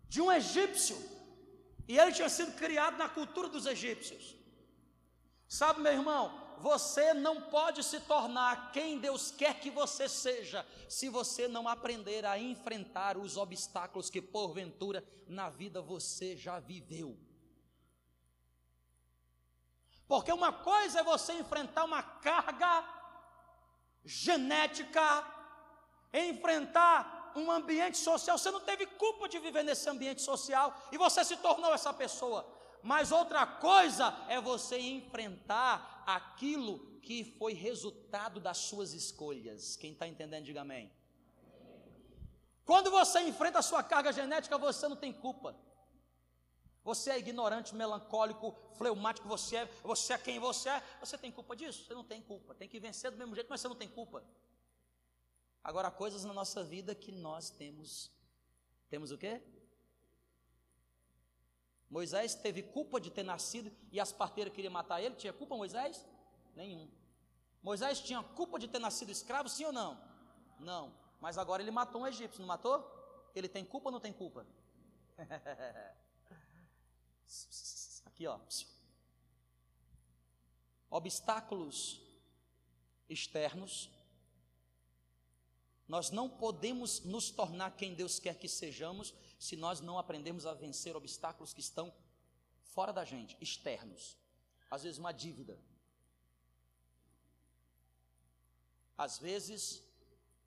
de 0.09 0.23
um 0.23 0.31
egípcio, 0.31 0.97
e 1.89 1.99
ele 1.99 2.13
tinha 2.13 2.29
sido 2.29 2.53
criado 2.53 2.97
na 2.97 3.09
cultura 3.09 3.49
dos 3.49 3.67
egípcios. 3.67 4.37
Sabe, 5.49 5.81
meu 5.81 5.93
irmão, 5.93 6.42
você 6.63 7.13
não 7.13 7.43
pode 7.43 7.83
se 7.83 7.99
tornar 7.99 8.71
quem 8.71 9.01
Deus 9.01 9.33
quer 9.33 9.59
que 9.59 9.69
você 9.69 10.09
seja, 10.09 10.65
se 10.89 11.09
você 11.09 11.49
não 11.49 11.67
aprender 11.67 12.25
a 12.25 12.39
enfrentar 12.39 13.19
os 13.19 13.37
obstáculos 13.37 14.09
que 14.09 14.23
porventura 14.23 15.05
na 15.27 15.51
vida 15.51 15.83
você 15.83 16.37
já 16.37 16.61
viveu. 16.61 17.19
Porque 20.07 20.33
uma 20.33 20.53
coisa 20.53 21.01
é 21.01 21.03
você 21.03 21.33
enfrentar 21.33 21.83
uma 21.83 22.01
carga 22.01 22.85
genética, 24.05 25.27
enfrentar 26.15 27.33
um 27.35 27.51
ambiente 27.51 27.99
social. 27.99 28.39
Você 28.39 28.53
não 28.53 28.61
teve 28.61 28.87
culpa 28.87 29.29
de 29.29 29.41
viver 29.41 29.65
nesse 29.65 29.91
ambiente 29.91 30.23
social 30.23 30.73
e 30.93 30.97
você 30.97 31.25
se 31.25 31.37
tornou 31.39 31.75
essa 31.75 31.93
pessoa. 31.93 32.47
Mas 32.85 33.11
outra 33.11 33.47
coisa 33.47 34.15
é 34.29 34.41
você 34.41 34.79
enfrentar 34.79 35.92
aquilo 36.07 37.01
que 37.01 37.25
foi 37.25 37.53
resultado 37.53 38.41
das 38.41 38.59
suas 38.59 38.93
escolhas. 38.93 39.77
Quem 39.77 39.93
está 39.93 40.07
entendendo, 40.07 40.45
diga 40.45 40.61
amém. 40.61 40.91
Quando 42.65 42.91
você 42.91 43.21
enfrenta 43.21 43.59
a 43.59 43.63
sua 43.63 43.83
carga 43.83 44.13
genética, 44.13 44.57
você 44.57 44.87
não 44.89 44.97
tem 44.97 45.13
culpa. 45.13 45.57
Você 46.85 47.11
é 47.11 47.19
ignorante, 47.19 47.75
melancólico, 47.75 48.57
fleumático, 48.77 49.29
você 49.29 49.57
é, 49.57 49.67
você 49.83 50.13
é 50.13 50.19
quem 50.19 50.39
você 50.39 50.69
é. 50.69 50.83
Você 51.01 51.17
tem 51.17 51.31
culpa 51.31 51.55
disso? 51.55 51.85
Você 51.85 51.95
não 51.95 52.05
tem 52.05 52.21
culpa. 52.21 52.55
Tem 52.55 52.69
que 52.69 52.81
vencer 52.81 53.11
do 53.11 53.17
mesmo 53.17 53.35
jeito, 53.35 53.49
mas 53.49 53.61
você 53.61 53.69
não 53.69 53.77
tem 53.77 53.89
culpa. 53.89 54.25
Agora, 55.63 55.89
há 55.89 55.91
coisas 55.93 56.25
na 56.25 56.33
nossa 56.33 56.65
vida 56.65 56.95
que 56.95 57.13
nós 57.13 57.51
temos. 57.51 58.11
Temos 58.91 59.13
o 59.13 59.19
quê? 59.19 59.41
Moisés 61.93 62.35
teve 62.35 62.63
culpa 62.63 62.99
de 62.99 63.11
ter 63.11 63.23
nascido 63.23 63.71
e 63.91 64.01
as 64.01 64.11
parteiras 64.11 64.55
queriam 64.55 64.73
matar 64.73 65.03
ele. 65.03 65.15
Tinha 65.15 65.31
culpa, 65.31 65.59
Moisés? 65.59 66.03
Nenhum. 66.57 66.91
Moisés 67.63 68.01
tinha 68.01 68.23
culpa 68.23 68.59
de 68.59 68.67
ter 68.67 68.79
nascido 68.79 69.13
escravo, 69.13 69.51
sim 69.51 69.67
ou 69.67 69.73
não? 69.73 70.03
Não. 70.59 70.91
Mas 71.21 71.37
agora 71.37 71.61
ele 71.61 71.71
matou 71.71 72.01
um 72.01 72.07
egípcio, 72.07 72.41
não 72.41 72.49
matou? 72.49 72.83
Ele 73.35 73.47
tem 73.47 73.63
culpa 73.63 73.91
ou 73.91 73.93
não 73.93 74.01
tem 74.01 74.11
culpa? 74.11 74.47
Aqui, 78.07 78.27
ó. 78.27 78.41
Obstáculos 80.89 82.01
externos. 83.07 83.91
Nós 85.87 86.11
não 86.11 86.27
podemos 86.27 87.05
nos 87.05 87.31
tornar 87.31 87.77
quem 87.77 87.95
Deus 87.95 88.19
quer 88.19 88.39
que 88.39 88.49
sejamos 88.49 89.13
se 89.43 89.57
nós 89.57 89.81
não 89.81 89.99
aprendemos 89.99 90.47
a 90.47 90.55
vencer 90.55 90.95
obstáculos 90.95 91.53
que 91.53 91.61
estão 91.61 91.93
fora 92.63 92.93
da 92.93 93.05
gente, 93.05 93.37
externos. 93.41 94.17
Às 94.71 94.85
vezes, 94.85 95.01
uma 95.01 95.11
dívida. 95.11 95.59
Às 98.97 99.19
vezes, 99.19 99.83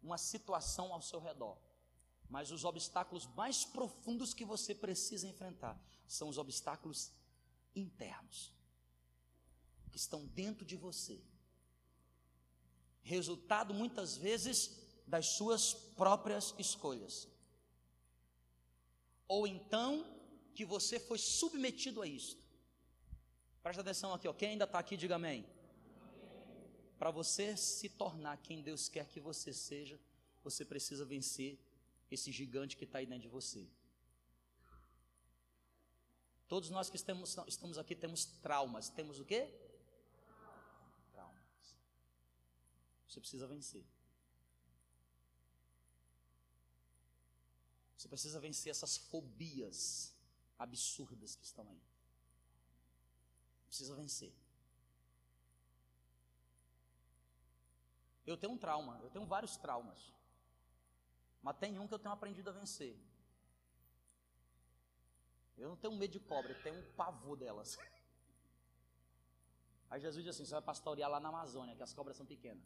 uma 0.02 0.18
situação 0.18 0.94
ao 0.94 1.02
seu 1.02 1.20
redor. 1.20 1.58
Mas 2.30 2.52
os 2.52 2.64
obstáculos 2.64 3.28
mais 3.36 3.66
profundos 3.66 4.34
que 4.34 4.46
você 4.46 4.74
precisa 4.74 5.28
enfrentar 5.28 5.78
são 6.08 6.30
os 6.30 6.38
obstáculos 6.38 7.12
internos 7.76 8.54
que 9.92 9.98
estão 9.98 10.26
dentro 10.28 10.66
de 10.66 10.78
você. 10.78 11.22
Resultado 13.02 13.74
muitas 13.74 14.16
vezes 14.16 14.80
das 15.06 15.32
suas 15.32 15.74
próprias 15.74 16.56
escolhas. 16.58 17.35
Ou 19.28 19.48
então 19.48 20.06
que 20.54 20.66
você 20.66 21.00
foi 21.00 21.18
submetido 21.18 22.02
a 22.02 22.08
isto. 22.08 22.44
Presta 23.62 23.82
atenção 23.82 24.14
aqui, 24.14 24.28
ó. 24.28 24.34
Quem 24.34 24.50
ainda 24.50 24.66
está 24.66 24.80
aqui, 24.80 24.96
diga 24.96 25.16
amém. 25.16 25.46
Para 26.98 27.12
você 27.12 27.58
se 27.58 27.90
tornar 27.90 28.38
quem 28.38 28.62
Deus 28.62 28.88
quer 28.88 29.08
que 29.08 29.20
você 29.20 29.52
seja, 29.54 30.00
você 30.44 30.64
precisa 30.64 31.04
vencer 31.04 31.60
esse 32.10 32.32
gigante 32.32 32.78
que 32.78 32.86
está 32.86 33.00
aí 33.00 33.06
dentro 33.06 33.24
de 33.24 33.28
você. 33.28 33.68
Todos 36.48 36.70
nós 36.70 36.90
que 36.90 36.96
estamos, 36.96 37.36
estamos 37.48 37.78
aqui 37.78 37.96
temos 37.96 38.26
traumas. 38.26 38.88
Temos 38.90 39.20
o 39.20 39.26
quê? 39.26 39.52
Traumas. 41.12 41.76
Você 43.08 43.20
precisa 43.20 43.48
vencer. 43.48 43.84
Você 48.06 48.10
precisa 48.10 48.40
vencer 48.40 48.70
essas 48.70 48.98
fobias 48.98 50.16
absurdas 50.60 51.36
que 51.36 51.44
estão 51.44 51.68
aí. 51.72 51.82
Precisa 53.66 53.96
vencer. 53.96 54.32
Eu 58.28 58.38
tenho 58.38 58.54
um 58.54 58.60
trauma, 58.60 59.00
eu 59.02 59.10
tenho 59.10 59.26
vários 59.26 59.58
traumas. 59.58 60.14
Mas 61.42 61.58
tem 61.58 61.80
um 61.80 61.88
que 61.88 61.96
eu 61.96 62.00
tenho 62.00 62.14
aprendido 62.14 62.48
a 62.52 62.54
vencer. 62.54 62.96
Eu 65.58 65.70
não 65.70 65.76
tenho 65.76 65.96
medo 65.96 66.12
de 66.12 66.20
cobra, 66.20 66.52
eu 66.52 66.62
tenho 66.62 66.78
um 66.78 66.92
pavor 66.94 67.36
delas. 67.36 67.76
Aí 69.90 70.00
Jesus 70.00 70.24
diz 70.24 70.36
assim: 70.36 70.46
você 70.46 70.54
vai 70.54 70.62
pastorear 70.62 71.10
lá 71.10 71.20
na 71.20 71.30
Amazônia, 71.30 71.76
que 71.76 71.82
as 71.82 71.92
cobras 71.92 72.16
são 72.16 72.26
pequenas. 72.26 72.64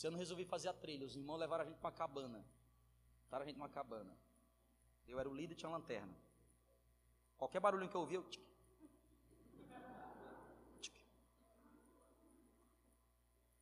Se 0.00 0.06
eu 0.06 0.10
não 0.10 0.18
resolvi 0.18 0.46
fazer 0.46 0.70
a 0.70 0.72
trilha, 0.72 1.04
os 1.04 1.14
irmãos 1.14 1.36
levaram 1.36 1.62
a 1.62 1.66
gente 1.66 1.76
para 1.76 1.88
uma 1.88 1.92
cabana. 1.92 2.42
Botaram 3.24 3.42
a 3.42 3.46
gente 3.46 3.58
numa 3.58 3.68
cabana. 3.68 4.16
Eu 5.06 5.20
era 5.20 5.28
o 5.28 5.34
líder 5.34 5.52
e 5.52 5.56
tinha 5.56 5.70
lanterna. 5.70 6.14
Qualquer 7.36 7.60
barulho 7.60 7.86
que 7.86 7.94
eu 7.94 8.00
ouvia, 8.00 8.16
eu. 8.16 8.24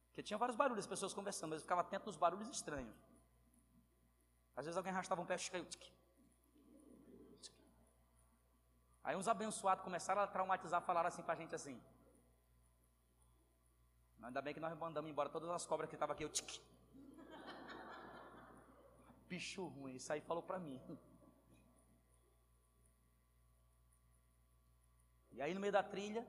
Porque 0.06 0.22
tinha 0.22 0.38
vários 0.38 0.56
barulhos, 0.56 0.84
as 0.84 0.86
pessoas 0.86 1.12
conversando, 1.12 1.50
mas 1.50 1.58
eu 1.58 1.62
ficava 1.62 1.80
atento 1.80 2.06
nos 2.06 2.16
barulhos 2.16 2.48
estranhos. 2.50 2.94
Às 4.54 4.64
vezes 4.64 4.76
alguém 4.76 4.92
arrastava 4.92 5.20
um 5.20 5.26
pé, 5.26 5.34
Aí 9.02 9.16
uns 9.16 9.26
abençoados 9.26 9.82
começaram 9.82 10.22
a 10.22 10.26
traumatizar, 10.28 10.80
falaram 10.82 11.08
assim 11.08 11.22
para 11.24 11.32
a 11.32 11.36
gente 11.36 11.52
assim. 11.52 11.82
Ainda 14.22 14.42
bem 14.42 14.52
que 14.52 14.60
nós 14.60 14.76
mandamos 14.76 15.10
embora 15.10 15.28
todas 15.28 15.48
as 15.48 15.64
cobras 15.64 15.88
que 15.88 15.96
estavam 15.96 16.14
aqui. 16.14 16.24
Eu, 16.24 16.28
tic. 16.28 16.60
Bicho 19.28 19.66
ruim, 19.66 19.96
isso 19.96 20.12
aí 20.12 20.20
falou 20.20 20.42
para 20.42 20.58
mim. 20.58 20.80
E 25.32 25.42
aí 25.42 25.54
no 25.54 25.60
meio 25.60 25.72
da 25.72 25.82
trilha, 25.82 26.26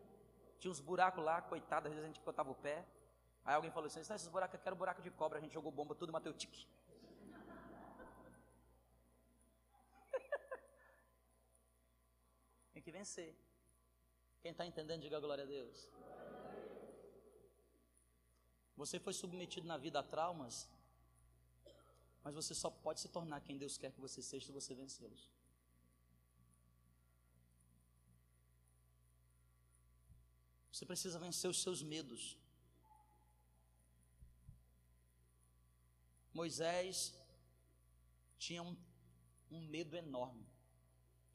tinha 0.60 0.72
uns 0.72 0.80
buracos 0.80 1.24
lá, 1.24 1.42
coitado, 1.42 1.88
às 1.88 1.94
vezes 1.94 2.04
a 2.04 2.08
gente 2.08 2.22
botava 2.22 2.52
o 2.52 2.56
pé. 2.56 2.86
Aí 3.44 3.56
alguém 3.56 3.72
falou 3.72 3.88
assim, 3.88 4.02
esses 4.02 4.28
buracos 4.28 4.56
aqui 4.56 4.68
eram 4.68 4.78
buraco 4.78 5.02
de 5.02 5.10
cobra, 5.10 5.40
a 5.40 5.42
gente 5.42 5.54
jogou 5.54 5.72
bomba, 5.72 5.96
tudo 5.96 6.14
mateu 6.14 6.34
tique. 6.34 6.68
Tem 12.74 12.84
que 12.84 12.92
vencer. 12.92 13.36
Quem 14.42 14.52
está 14.52 14.66
entendendo, 14.66 15.02
diga 15.02 15.20
glória 15.20 15.44
a 15.44 15.48
Deus. 15.48 15.90
Você 18.80 18.98
foi 18.98 19.12
submetido 19.12 19.68
na 19.68 19.76
vida 19.76 20.00
a 20.00 20.04
traumas, 20.04 20.70
mas 22.24 22.34
você 22.34 22.56
só 22.56 22.70
pode 22.70 23.02
se 23.02 23.10
tornar 23.10 23.42
quem 23.42 23.58
Deus 23.58 23.78
quer 23.78 23.92
que 23.92 24.00
você 24.00 24.22
seja 24.22 24.46
se 24.46 24.54
você 24.54 24.74
vencê-los. 24.74 25.30
Você 30.72 30.86
precisa 30.86 31.20
vencer 31.20 31.50
os 31.50 31.62
seus 31.62 31.84
medos. 31.84 32.38
Moisés 36.34 37.14
tinha 38.38 38.64
um, 38.64 38.78
um 39.52 39.60
medo 39.60 39.98
enorme. 39.98 40.48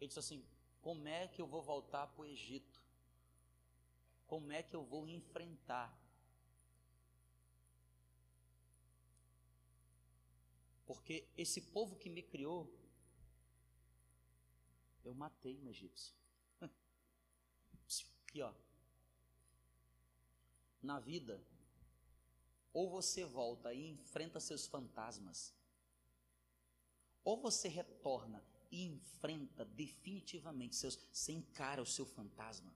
Ele 0.01 0.09
disse 0.09 0.19
assim: 0.19 0.43
Como 0.81 1.07
é 1.07 1.29
que 1.29 1.43
eu 1.43 1.47
vou 1.47 1.61
voltar 1.61 2.07
para 2.07 2.23
o 2.23 2.25
Egito? 2.25 2.81
Como 4.27 4.51
é 4.51 4.63
que 4.63 4.75
eu 4.75 4.83
vou 4.83 5.07
enfrentar 5.07 6.04
Porque 10.87 11.27
esse 11.37 11.61
povo 11.61 11.97
que 11.97 12.11
me 12.11 12.23
criou, 12.23 12.73
eu 15.05 15.15
matei 15.15 15.59
um 15.59 15.69
egípcio. 15.69 16.15
Aqui, 18.29 18.43
ó. 18.43 18.53
Na 20.83 21.01
vida, 21.01 21.43
ou 22.73 22.91
você 22.91 23.25
volta 23.25 23.73
e 23.73 23.91
enfrenta 23.91 24.41
seus 24.41 24.67
fantasmas, 24.67 25.55
ou 27.25 27.41
você 27.41 27.69
retorna 27.69 28.45
e 28.71 28.85
enfrenta 28.87 29.65
definitivamente 29.65 30.75
seus, 30.75 30.97
você 31.13 31.33
encara 31.33 31.81
o 31.81 31.87
seu 31.87 32.05
fantasma. 32.05 32.75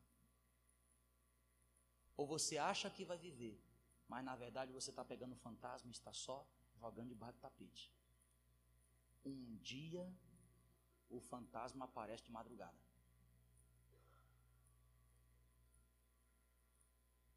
Ou 2.16 2.26
você 2.26 2.56
acha 2.56 2.88
que 2.88 3.04
vai 3.04 3.18
viver, 3.18 3.60
mas 4.08 4.24
na 4.24 4.34
verdade 4.36 4.72
você 4.72 4.90
está 4.90 5.04
pegando 5.04 5.32
o 5.32 5.38
fantasma 5.38 5.90
e 5.90 5.92
está 5.92 6.12
só 6.12 6.46
jogando 6.78 7.08
debaixo 7.08 7.38
do 7.38 7.42
tapete. 7.42 7.92
Um 9.24 9.56
dia 9.56 10.10
o 11.10 11.20
fantasma 11.20 11.84
aparece 11.84 12.24
de 12.24 12.30
madrugada. 12.30 12.78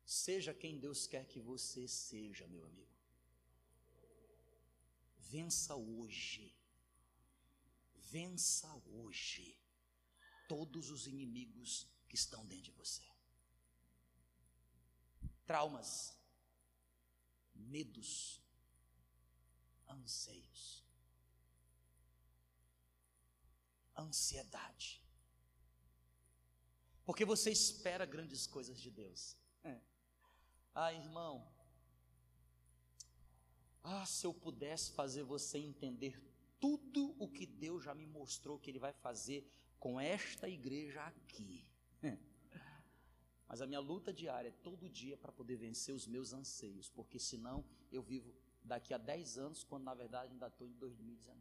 Seja 0.05 0.53
quem 0.53 0.77
Deus 0.77 1.07
quer 1.07 1.25
que 1.25 1.39
você 1.39 1.87
seja, 1.87 2.45
meu 2.47 2.65
amigo. 2.65 2.91
Vença 5.17 5.75
hoje. 5.75 6.53
Vença 7.95 8.69
hoje 8.87 9.57
todos 10.49 10.89
os 10.89 11.07
inimigos 11.07 11.87
que 12.09 12.15
estão 12.15 12.45
dentro 12.45 12.65
de 12.65 12.71
você. 12.71 13.03
Traumas, 15.45 16.13
medos, 17.55 18.40
anseios. 19.91 20.81
ansiedade. 24.01 25.01
Porque 27.05 27.25
você 27.25 27.51
espera 27.51 28.05
grandes 28.05 28.47
coisas 28.47 28.79
de 28.79 28.89
Deus. 28.89 29.37
É. 29.63 29.79
Ah, 30.73 30.93
irmão. 30.93 31.47
Ah, 33.83 34.05
se 34.05 34.25
eu 34.25 34.33
pudesse 34.33 34.91
fazer 34.91 35.23
você 35.23 35.57
entender 35.57 36.21
tudo 36.59 37.15
o 37.17 37.27
que 37.27 37.45
Deus 37.45 37.83
já 37.83 37.95
me 37.95 38.05
mostrou 38.05 38.59
que 38.59 38.69
Ele 38.69 38.79
vai 38.79 38.93
fazer 38.93 39.49
com 39.79 39.99
esta 39.99 40.47
igreja 40.47 41.01
aqui. 41.01 41.65
É. 42.03 42.17
Mas 43.47 43.61
a 43.61 43.67
minha 43.67 43.79
luta 43.79 44.13
diária 44.13 44.49
é 44.49 44.63
todo 44.63 44.89
dia 44.89 45.17
para 45.17 45.31
poder 45.31 45.55
vencer 45.55 45.93
os 45.93 46.07
meus 46.07 46.31
anseios, 46.31 46.87
porque 46.89 47.19
senão 47.19 47.65
eu 47.91 48.01
vivo 48.01 48.33
daqui 48.63 48.93
a 48.93 48.97
10 48.97 49.37
anos, 49.37 49.63
quando 49.63 49.83
na 49.83 49.93
verdade 49.93 50.31
ainda 50.31 50.47
estou 50.47 50.67
em 50.67 50.73
2019. 50.73 51.39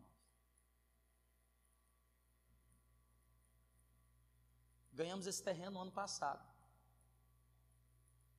Ganhamos 4.93 5.27
esse 5.27 5.43
terreno 5.43 5.73
no 5.73 5.81
ano 5.81 5.93
passado. 5.93 6.45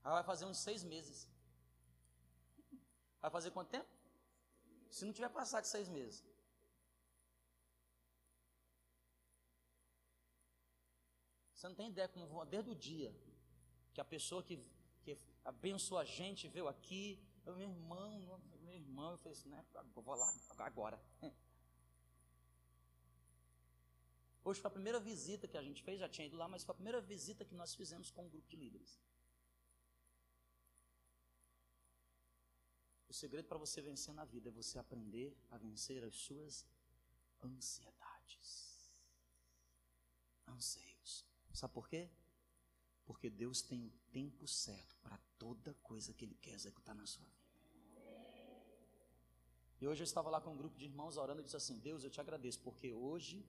Aí 0.03 0.11
vai 0.11 0.23
fazer 0.23 0.45
uns 0.45 0.57
seis 0.57 0.83
meses. 0.83 1.27
Vai 3.21 3.31
fazer 3.31 3.51
quanto 3.51 3.69
tempo? 3.69 3.89
Se 4.89 5.05
não 5.05 5.13
tiver 5.13 5.29
passado 5.29 5.63
de 5.63 5.69
seis 5.69 5.87
meses. 5.87 6.23
Você 11.53 11.67
não 11.67 11.75
tem 11.75 11.89
ideia 11.89 12.07
como 12.07 12.43
desde 12.45 12.71
o 12.71 12.75
dia 12.75 13.15
que 13.93 14.01
a 14.01 14.05
pessoa 14.05 14.41
que, 14.41 14.57
que 15.03 15.15
abençoou 15.45 15.99
a 15.99 16.03
gente 16.03 16.47
veio 16.47 16.67
aqui, 16.67 17.19
eu, 17.45 17.55
meu 17.55 17.69
irmão, 17.69 18.41
meu 18.71 18.79
irmão, 18.79 19.11
eu 19.11 19.17
falei 19.17 19.37
assim, 19.37 19.49
né, 19.49 19.65
eu 19.75 20.01
vou 20.01 20.15
lá 20.15 20.33
agora. 20.59 21.01
Hoje 24.43 24.59
foi 24.59 24.69
a 24.69 24.71
primeira 24.71 24.99
visita 24.99 25.47
que 25.47 25.57
a 25.57 25.61
gente 25.61 25.83
fez, 25.83 25.99
já 25.99 26.09
tinha 26.09 26.25
ido 26.25 26.35
lá, 26.37 26.47
mas 26.47 26.63
foi 26.63 26.73
a 26.73 26.75
primeira 26.75 26.99
visita 27.01 27.45
que 27.45 27.53
nós 27.53 27.75
fizemos 27.75 28.09
com 28.09 28.25
um 28.25 28.29
grupo 28.29 28.47
de 28.47 28.55
líderes. 28.55 28.99
O 33.07 33.13
segredo 33.13 33.47
para 33.47 33.57
você 33.57 33.81
vencer 33.81 34.13
na 34.13 34.25
vida 34.25 34.49
é 34.49 34.51
você 34.51 34.79
aprender 34.79 35.37
a 35.49 35.57
vencer 35.57 36.03
as 36.03 36.15
suas 36.15 36.65
ansiedades. 37.43 37.99
anseios. 40.47 41.25
Sabe 41.53 41.73
por 41.73 41.87
quê? 41.87 42.09
Porque 43.05 43.29
Deus 43.29 43.61
tem 43.61 43.85
o 43.85 43.91
tempo 44.11 44.47
certo 44.47 44.95
para 44.97 45.17
toda 45.37 45.73
coisa 45.75 46.13
que 46.13 46.25
Ele 46.25 46.35
quer 46.35 46.53
executar 46.53 46.95
na 46.95 47.05
sua 47.05 47.25
vida. 47.25 47.50
E 49.81 49.87
hoje 49.87 50.01
eu 50.03 50.05
estava 50.05 50.29
lá 50.29 50.39
com 50.39 50.51
um 50.51 50.57
grupo 50.57 50.77
de 50.77 50.85
irmãos 50.85 51.17
orando 51.17 51.41
e 51.41 51.43
disse 51.43 51.57
assim: 51.57 51.79
Deus, 51.79 52.03
eu 52.03 52.09
te 52.09 52.21
agradeço, 52.21 52.59
porque 52.59 52.93
hoje 52.93 53.43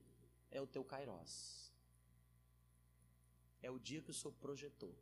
é 0.51 0.61
o 0.61 0.67
teu 0.67 0.83
Kairos. 0.83 1.71
É 3.61 3.71
o 3.71 3.79
dia 3.79 4.01
que 4.01 4.11
o 4.11 4.15
Senhor 4.15 4.33
projetou. 4.41 4.95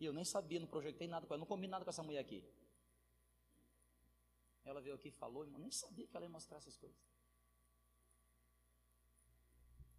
E 0.00 0.04
eu 0.04 0.12
nem 0.12 0.24
sabia, 0.24 0.58
não 0.58 0.66
projetei 0.66 1.06
nada 1.06 1.24
com 1.26 1.32
ela, 1.32 1.38
não 1.38 1.46
comi 1.46 1.68
nada 1.68 1.84
com 1.84 1.90
essa 1.90 2.02
mulher 2.02 2.18
aqui. 2.18 2.44
Ela 4.64 4.80
veio 4.80 4.96
aqui 4.96 5.08
e 5.08 5.12
falou, 5.12 5.44
irmão, 5.44 5.60
nem 5.60 5.70
sabia 5.70 6.06
que 6.08 6.16
ela 6.16 6.26
ia 6.26 6.30
mostrar 6.30 6.56
essas 6.56 6.76
coisas. 6.76 6.98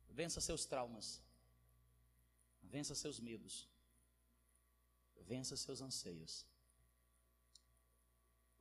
Vença 0.09 0.41
seus 0.41 0.65
traumas. 0.65 1.21
Vença 2.61 2.93
seus 2.95 3.19
medos. 3.19 3.69
Vença 5.21 5.55
seus 5.55 5.81
anseios. 5.81 6.45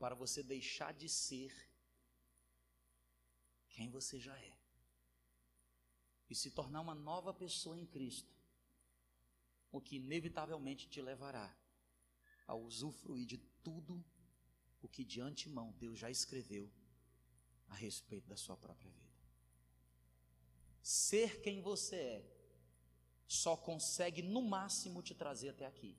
Para 0.02 0.16
você 0.16 0.42
deixar 0.42 0.92
de 0.92 1.08
ser 1.08 1.54
quem 3.68 3.88
você 3.88 4.18
já 4.18 4.36
é. 4.36 4.58
E 6.28 6.34
se 6.34 6.50
tornar 6.50 6.80
uma 6.80 6.92
nova 6.92 7.32
pessoa 7.32 7.78
em 7.78 7.86
Cristo. 7.86 8.34
O 9.70 9.80
que 9.80 9.98
inevitavelmente 9.98 10.88
te 10.88 11.00
levará 11.00 11.56
a 12.48 12.54
usufruir 12.56 13.24
de 13.24 13.38
tudo 13.62 14.04
o 14.82 14.88
que 14.88 15.04
de 15.04 15.20
antemão 15.20 15.70
Deus 15.78 16.00
já 16.00 16.10
escreveu 16.10 16.68
a 17.68 17.76
respeito 17.76 18.26
da 18.26 18.36
sua 18.36 18.56
própria 18.56 18.90
vida. 18.90 19.14
Ser 20.82 21.40
quem 21.42 21.62
você 21.62 21.94
é 21.94 22.36
só 23.28 23.56
consegue 23.56 24.20
no 24.20 24.42
máximo 24.42 25.00
te 25.00 25.14
trazer 25.14 25.50
até 25.50 25.64
aqui. 25.64 25.96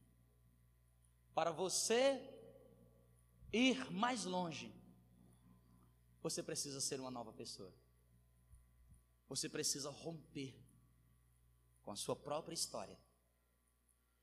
Para 1.33 1.51
você 1.51 2.42
ir 3.53 3.91
mais 3.91 4.25
longe, 4.25 4.73
você 6.21 6.41
precisa 6.41 6.81
ser 6.81 6.99
uma 6.99 7.11
nova 7.11 7.31
pessoa. 7.31 7.71
Você 9.29 9.47
precisa 9.47 9.89
romper 9.89 10.55
com 11.83 11.91
a 11.91 11.95
sua 11.95 12.15
própria 12.15 12.53
história. 12.53 12.97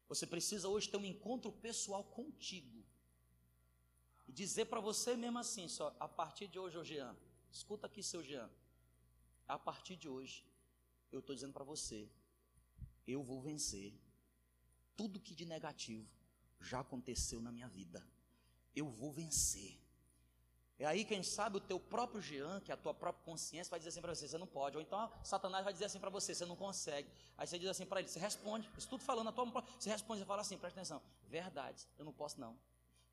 Você 0.08 0.26
precisa 0.26 0.68
hoje 0.68 0.88
ter 0.88 0.96
um 0.96 1.04
encontro 1.04 1.52
pessoal 1.52 2.02
contigo. 2.02 2.84
E 4.26 4.32
dizer 4.32 4.64
para 4.66 4.80
você 4.80 5.16
mesmo 5.16 5.38
assim, 5.38 5.68
só, 5.68 5.94
a 6.00 6.08
partir 6.08 6.48
de 6.48 6.58
hoje, 6.58 6.76
ô 6.76 6.84
Jean, 6.84 7.16
escuta 7.50 7.86
aqui, 7.86 8.02
seu 8.02 8.22
Jean. 8.22 8.50
A 9.46 9.58
partir 9.58 9.96
de 9.96 10.08
hoje, 10.08 10.44
eu 11.12 11.20
estou 11.20 11.34
dizendo 11.34 11.52
para 11.52 11.64
você, 11.64 12.08
eu 13.06 13.22
vou 13.22 13.40
vencer 13.40 13.92
tudo 14.96 15.20
que 15.20 15.34
de 15.34 15.44
negativo 15.44 16.08
já 16.60 16.80
aconteceu 16.80 17.40
na 17.40 17.50
minha 17.50 17.68
vida. 17.68 18.06
Eu 18.74 18.88
vou 18.88 19.12
vencer. 19.12 19.78
É 20.78 20.86
aí, 20.86 21.04
quem 21.04 21.22
sabe, 21.22 21.58
o 21.58 21.60
teu 21.60 21.78
próprio 21.78 22.22
Jean, 22.22 22.60
que 22.60 22.70
é 22.70 22.74
a 22.74 22.76
tua 22.76 22.94
própria 22.94 23.22
consciência, 23.24 23.70
vai 23.70 23.78
dizer 23.78 23.90
assim 23.90 24.00
para 24.00 24.14
você: 24.14 24.26
você 24.26 24.38
não 24.38 24.46
pode. 24.46 24.76
Ou 24.76 24.82
então, 24.82 25.12
Satanás 25.22 25.62
vai 25.62 25.72
dizer 25.72 25.84
assim 25.86 26.00
para 26.00 26.10
você: 26.10 26.34
você 26.34 26.46
não 26.46 26.56
consegue. 26.56 27.10
Aí 27.36 27.46
você 27.46 27.58
diz 27.58 27.68
assim 27.68 27.84
para 27.84 28.00
ele: 28.00 28.08
você 28.08 28.18
responde. 28.18 28.70
Isso 28.78 28.88
tudo 28.88 29.02
falando 29.02 29.26
na 29.26 29.32
tua. 29.32 29.64
Você 29.78 29.90
responde 29.90 30.22
e 30.22 30.24
fala 30.24 30.40
assim: 30.40 30.56
presta 30.56 30.80
atenção. 30.80 31.02
Verdade, 31.28 31.86
eu 31.98 32.04
não 32.04 32.12
posso 32.12 32.40
não. 32.40 32.58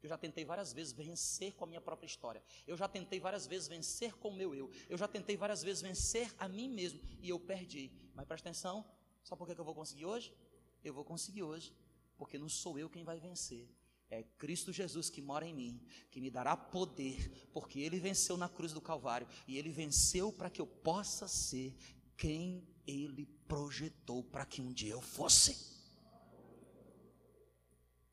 Eu 0.01 0.08
já 0.08 0.18
tentei 0.18 0.45
várias 0.45 0.72
vezes 0.72 0.93
vencer 0.93 1.55
com 1.55 1.66
a 1.66 1.68
minha 1.68 1.82
própria 1.82 2.05
história. 2.05 2.41
Eu 2.66 2.78
já 2.78 2.88
tentei 2.88 3.20
várias 3.20 3.47
vezes 3.47 3.68
vencer 3.68 4.14
com 4.16 4.30
o 4.30 4.34
meu 4.34 4.55
eu. 4.55 4.72
Eu 4.88 4.97
já 4.97 5.08
tentei 5.08 5.36
várias 5.36 5.64
vezes 5.64 5.82
vencer 5.82 6.34
a 6.38 6.47
mim 6.47 6.70
mesmo. 6.70 7.01
E 7.20 7.30
eu 7.30 7.39
perdi. 7.39 7.91
Mas 8.14 8.26
presta 8.26 8.47
atenção, 8.47 8.86
Sabe 9.28 9.39
por 9.39 9.53
que 9.53 9.60
eu 9.60 9.66
vou 9.66 9.76
conseguir 9.76 10.05
hoje? 10.05 10.34
Eu 10.82 10.93
vou 10.93 11.03
conseguir 11.03 11.43
hoje, 11.43 11.76
porque 12.18 12.38
não 12.38 12.47
sou 12.47 12.80
eu 12.80 12.89
quem 12.89 13.03
vai 13.03 13.20
vencer. 13.20 13.68
É 14.10 14.24
Cristo 14.24 14.72
Jesus 14.72 15.10
que 15.10 15.22
mora 15.22 15.45
em 15.45 15.53
mim, 15.53 15.82
que 16.10 16.22
me 16.22 16.30
dará 16.30 16.55
poder, 16.55 17.30
porque 17.51 17.80
Ele 17.80 17.99
venceu 17.99 18.38
na 18.38 18.47
cruz 18.47 18.72
do 18.72 18.80
Calvário 18.80 19.28
e 19.47 19.58
Ele 19.58 19.70
venceu 19.70 20.32
para 20.32 20.49
que 20.49 20.62
eu 20.62 20.68
possa 20.68 21.28
ser 21.28 21.76
quem 22.16 22.66
Ele 22.86 23.26
projetou 23.47 24.24
para 24.24 24.45
que 24.45 24.62
um 24.62 24.72
dia 24.72 24.93
eu 24.93 25.01
fosse. 25.01 25.76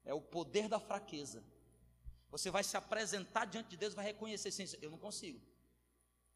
É 0.05 0.12
o 0.12 0.20
poder 0.20 0.68
da 0.68 0.80
fraqueza. 0.80 1.42
Você 2.30 2.51
vai 2.51 2.64
se 2.64 2.76
apresentar 2.76 3.45
diante 3.45 3.70
de 3.70 3.76
Deus 3.76 3.95
vai 3.95 4.05
reconhecer 4.05 4.49
assim, 4.49 4.64
eu 4.82 4.90
não 4.90 4.99
consigo. 4.99 5.40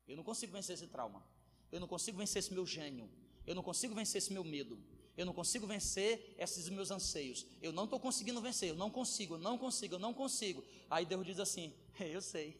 Eu 0.06 0.16
não 0.16 0.22
consigo 0.22 0.52
vencer 0.52 0.74
esse 0.74 0.86
trauma. 0.86 1.26
Eu 1.70 1.80
não 1.80 1.88
consigo 1.88 2.16
vencer 2.16 2.38
esse 2.38 2.54
meu 2.54 2.64
gênio. 2.64 3.10
Eu 3.44 3.54
não 3.54 3.62
consigo 3.62 3.94
vencer 3.94 4.18
esse 4.18 4.32
meu 4.32 4.44
medo. 4.44 4.78
Eu 5.18 5.26
não 5.26 5.32
consigo 5.34 5.66
vencer 5.66 6.36
esses 6.38 6.68
meus 6.68 6.92
anseios. 6.92 7.44
Eu 7.60 7.72
não 7.72 7.84
estou 7.84 7.98
conseguindo 7.98 8.40
vencer. 8.40 8.68
Eu 8.68 8.76
não 8.76 8.88
consigo, 8.88 9.34
eu 9.34 9.38
não 9.38 9.58
consigo, 9.58 9.96
eu 9.96 9.98
não 9.98 10.14
consigo. 10.14 10.64
Aí 10.88 11.04
Deus 11.04 11.26
diz 11.26 11.40
assim: 11.40 11.74
Eu 11.98 12.22
sei, 12.22 12.56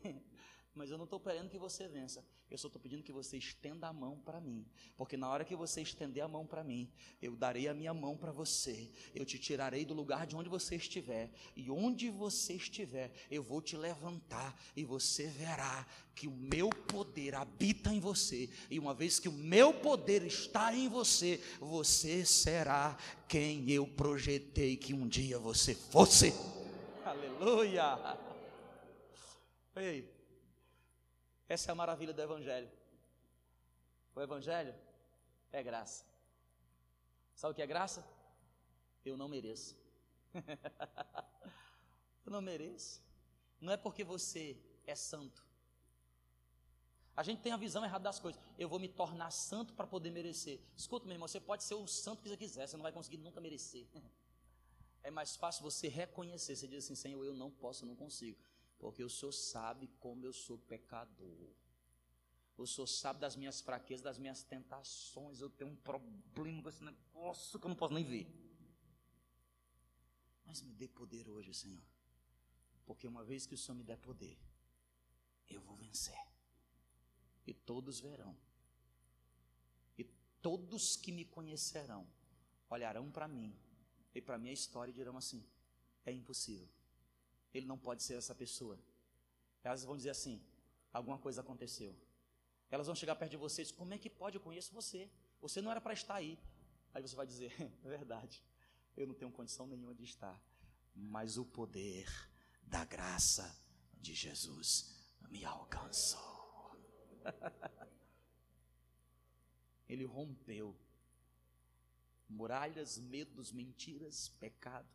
mas 0.78 0.90
eu 0.90 0.96
não 0.96 1.04
estou 1.04 1.18
querendo 1.18 1.50
que 1.50 1.58
você 1.58 1.88
vença. 1.88 2.24
Eu 2.48 2.56
só 2.56 2.68
estou 2.68 2.80
pedindo 2.80 3.02
que 3.02 3.10
você 3.10 3.36
estenda 3.36 3.88
a 3.88 3.92
mão 3.92 4.16
para 4.24 4.40
mim, 4.40 4.64
porque 4.96 5.16
na 5.16 5.28
hora 5.28 5.44
que 5.44 5.56
você 5.56 5.82
estender 5.82 6.22
a 6.22 6.28
mão 6.28 6.46
para 6.46 6.62
mim, 6.62 6.88
eu 7.20 7.34
darei 7.34 7.66
a 7.66 7.74
minha 7.74 7.92
mão 7.92 8.16
para 8.16 8.30
você, 8.30 8.88
eu 9.12 9.26
te 9.26 9.38
tirarei 9.38 9.84
do 9.84 9.92
lugar 9.92 10.24
de 10.24 10.36
onde 10.36 10.48
você 10.48 10.76
estiver, 10.76 11.30
e 11.56 11.68
onde 11.68 12.08
você 12.10 12.54
estiver, 12.54 13.12
eu 13.28 13.42
vou 13.42 13.60
te 13.60 13.76
levantar, 13.76 14.56
e 14.76 14.84
você 14.84 15.26
verá 15.26 15.84
que 16.14 16.28
o 16.28 16.32
meu 16.32 16.70
poder 16.70 17.34
habita 17.34 17.92
em 17.92 17.98
você, 17.98 18.48
e 18.70 18.78
uma 18.78 18.94
vez 18.94 19.18
que 19.18 19.28
o 19.28 19.32
meu 19.32 19.74
poder 19.74 20.22
está 20.22 20.72
em 20.72 20.88
você, 20.88 21.42
você 21.58 22.24
será 22.24 22.96
quem 23.28 23.68
eu 23.70 23.84
projetei 23.84 24.76
que 24.76 24.94
um 24.94 25.08
dia 25.08 25.40
você 25.40 25.74
fosse. 25.74 26.32
Aleluia! 27.04 28.16
Ei. 29.76 30.17
Essa 31.48 31.70
é 31.70 31.72
a 31.72 31.74
maravilha 31.74 32.12
do 32.12 32.20
Evangelho. 32.20 32.70
O 34.14 34.20
Evangelho 34.20 34.74
é 35.50 35.62
graça. 35.62 36.04
Sabe 37.34 37.52
o 37.52 37.54
que 37.54 37.62
é 37.62 37.66
graça? 37.66 38.04
Eu 39.04 39.16
não 39.16 39.28
mereço. 39.28 39.76
Eu 42.26 42.32
não 42.32 42.42
mereço. 42.42 43.00
Não 43.58 43.72
é 43.72 43.76
porque 43.76 44.04
você 44.04 44.60
é 44.86 44.94
santo. 44.94 45.46
A 47.16 47.22
gente 47.22 47.40
tem 47.40 47.52
a 47.52 47.56
visão 47.56 47.84
errada 47.84 48.04
das 48.04 48.18
coisas. 48.20 48.40
Eu 48.58 48.68
vou 48.68 48.78
me 48.78 48.88
tornar 48.88 49.30
santo 49.30 49.72
para 49.72 49.86
poder 49.86 50.10
merecer. 50.10 50.60
Escuta, 50.76 51.06
meu 51.06 51.14
irmão, 51.14 51.26
você 51.26 51.40
pode 51.40 51.64
ser 51.64 51.74
o 51.74 51.86
santo 51.86 52.22
que 52.22 52.28
você 52.28 52.36
quiser, 52.36 52.66
você 52.66 52.76
não 52.76 52.82
vai 52.82 52.92
conseguir 52.92 53.16
nunca 53.18 53.40
merecer. 53.40 53.86
É 55.00 55.10
mais 55.10 55.36
fácil 55.36 55.62
você 55.62 55.88
reconhecer. 55.88 56.54
Você 56.56 56.66
diz 56.66 56.84
assim, 56.84 56.94
Senhor, 56.94 57.24
eu 57.24 57.32
não 57.32 57.50
posso, 57.50 57.84
eu 57.84 57.88
não 57.88 57.96
consigo. 57.96 58.36
Porque 58.78 59.02
o 59.02 59.10
Senhor 59.10 59.32
sabe 59.32 59.88
como 59.98 60.24
eu 60.24 60.32
sou 60.32 60.56
pecador. 60.58 61.52
O 62.56 62.66
Senhor 62.66 62.86
sabe 62.86 63.20
das 63.20 63.36
minhas 63.36 63.60
fraquezas, 63.60 64.02
das 64.02 64.18
minhas 64.18 64.42
tentações. 64.42 65.40
Eu 65.40 65.50
tenho 65.50 65.70
um 65.70 65.76
problema 65.76 66.62
com 66.62 66.68
esse 66.68 66.82
negócio 66.82 67.58
que 67.58 67.66
eu 67.66 67.68
não 67.68 67.76
posso 67.76 67.94
nem 67.94 68.04
ver. 68.04 68.26
Mas 70.44 70.62
me 70.62 70.72
dê 70.72 70.88
poder 70.88 71.28
hoje, 71.28 71.52
Senhor. 71.52 71.82
Porque 72.86 73.06
uma 73.06 73.24
vez 73.24 73.46
que 73.46 73.54
o 73.54 73.58
Senhor 73.58 73.76
me 73.76 73.84
der 73.84 73.98
poder, 73.98 74.38
eu 75.48 75.60
vou 75.60 75.76
vencer. 75.76 76.18
E 77.46 77.52
todos 77.52 78.00
verão. 78.00 78.36
E 79.96 80.04
todos 80.40 80.96
que 80.96 81.12
me 81.12 81.24
conhecerão 81.24 82.06
olharão 82.70 83.10
para 83.10 83.26
mim 83.26 83.56
e 84.14 84.20
para 84.20 84.38
minha 84.38 84.52
história 84.52 84.90
e 84.90 84.94
dirão 84.94 85.16
assim: 85.16 85.44
é 86.04 86.12
impossível 86.12 86.77
ele 87.52 87.66
não 87.66 87.78
pode 87.78 88.02
ser 88.02 88.14
essa 88.14 88.34
pessoa. 88.34 88.78
Elas 89.62 89.84
vão 89.84 89.96
dizer 89.96 90.10
assim: 90.10 90.42
alguma 90.92 91.18
coisa 91.18 91.40
aconteceu. 91.40 91.96
Elas 92.70 92.86
vão 92.86 92.94
chegar 92.94 93.16
perto 93.16 93.32
de 93.32 93.36
vocês: 93.36 93.70
como 93.70 93.94
é 93.94 93.98
que 93.98 94.10
pode? 94.10 94.36
Eu 94.36 94.40
conheço 94.40 94.74
você. 94.74 95.10
Você 95.40 95.60
não 95.60 95.70
era 95.70 95.80
para 95.80 95.92
estar 95.92 96.14
aí. 96.14 96.38
Aí 96.92 97.02
você 97.02 97.16
vai 97.16 97.26
dizer: 97.26 97.52
é 97.84 97.88
verdade, 97.88 98.42
eu 98.96 99.06
não 99.06 99.14
tenho 99.14 99.30
condição 99.30 99.66
nenhuma 99.66 99.94
de 99.94 100.04
estar. 100.04 100.40
Mas 100.94 101.38
o 101.38 101.44
poder 101.44 102.06
da 102.62 102.84
graça 102.84 103.56
de 103.94 104.14
Jesus 104.14 104.94
me 105.30 105.44
alcançou. 105.44 106.76
Ele 109.88 110.04
rompeu 110.04 110.76
muralhas, 112.28 112.98
medos, 112.98 113.52
mentiras, 113.52 114.28
pecado, 114.28 114.88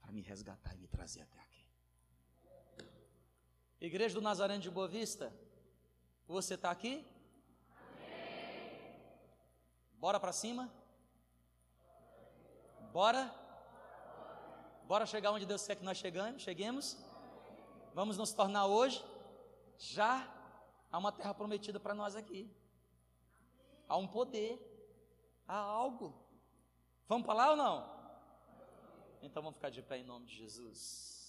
para 0.00 0.10
me 0.10 0.22
resgatar 0.22 0.74
e 0.74 0.78
me 0.78 0.88
trazer 0.88 1.20
até 1.20 1.38
aqui. 1.40 1.51
Igreja 3.84 4.14
do 4.14 4.20
Nazareno 4.20 4.62
de 4.62 4.70
Boa 4.70 4.86
Vista, 4.86 5.34
você 6.28 6.54
está 6.54 6.70
aqui? 6.70 7.04
Amém. 7.74 8.96
Bora 9.94 10.20
para 10.20 10.32
cima? 10.32 10.72
Bora? 12.92 13.34
Bora 14.84 15.04
chegar 15.04 15.32
onde 15.32 15.44
Deus 15.44 15.66
quer 15.66 15.74
que 15.74 15.82
nós 15.82 15.98
chegamos, 15.98 16.42
cheguemos? 16.42 16.96
Vamos 17.92 18.16
nos 18.16 18.32
tornar 18.32 18.66
hoje 18.66 19.04
já 19.76 20.32
há 20.92 20.96
uma 20.96 21.10
terra 21.10 21.34
prometida 21.34 21.80
para 21.80 21.92
nós 21.92 22.14
aqui. 22.14 22.48
Há 23.88 23.96
um 23.96 24.06
poder. 24.06 24.60
Há 25.48 25.56
algo. 25.56 26.14
Vamos 27.08 27.26
para 27.26 27.34
lá 27.34 27.50
ou 27.50 27.56
não? 27.56 27.76
Então 29.20 29.42
vamos 29.42 29.56
ficar 29.56 29.70
de 29.70 29.82
pé 29.82 29.98
em 29.98 30.04
nome 30.04 30.26
de 30.26 30.36
Jesus. 30.36 31.21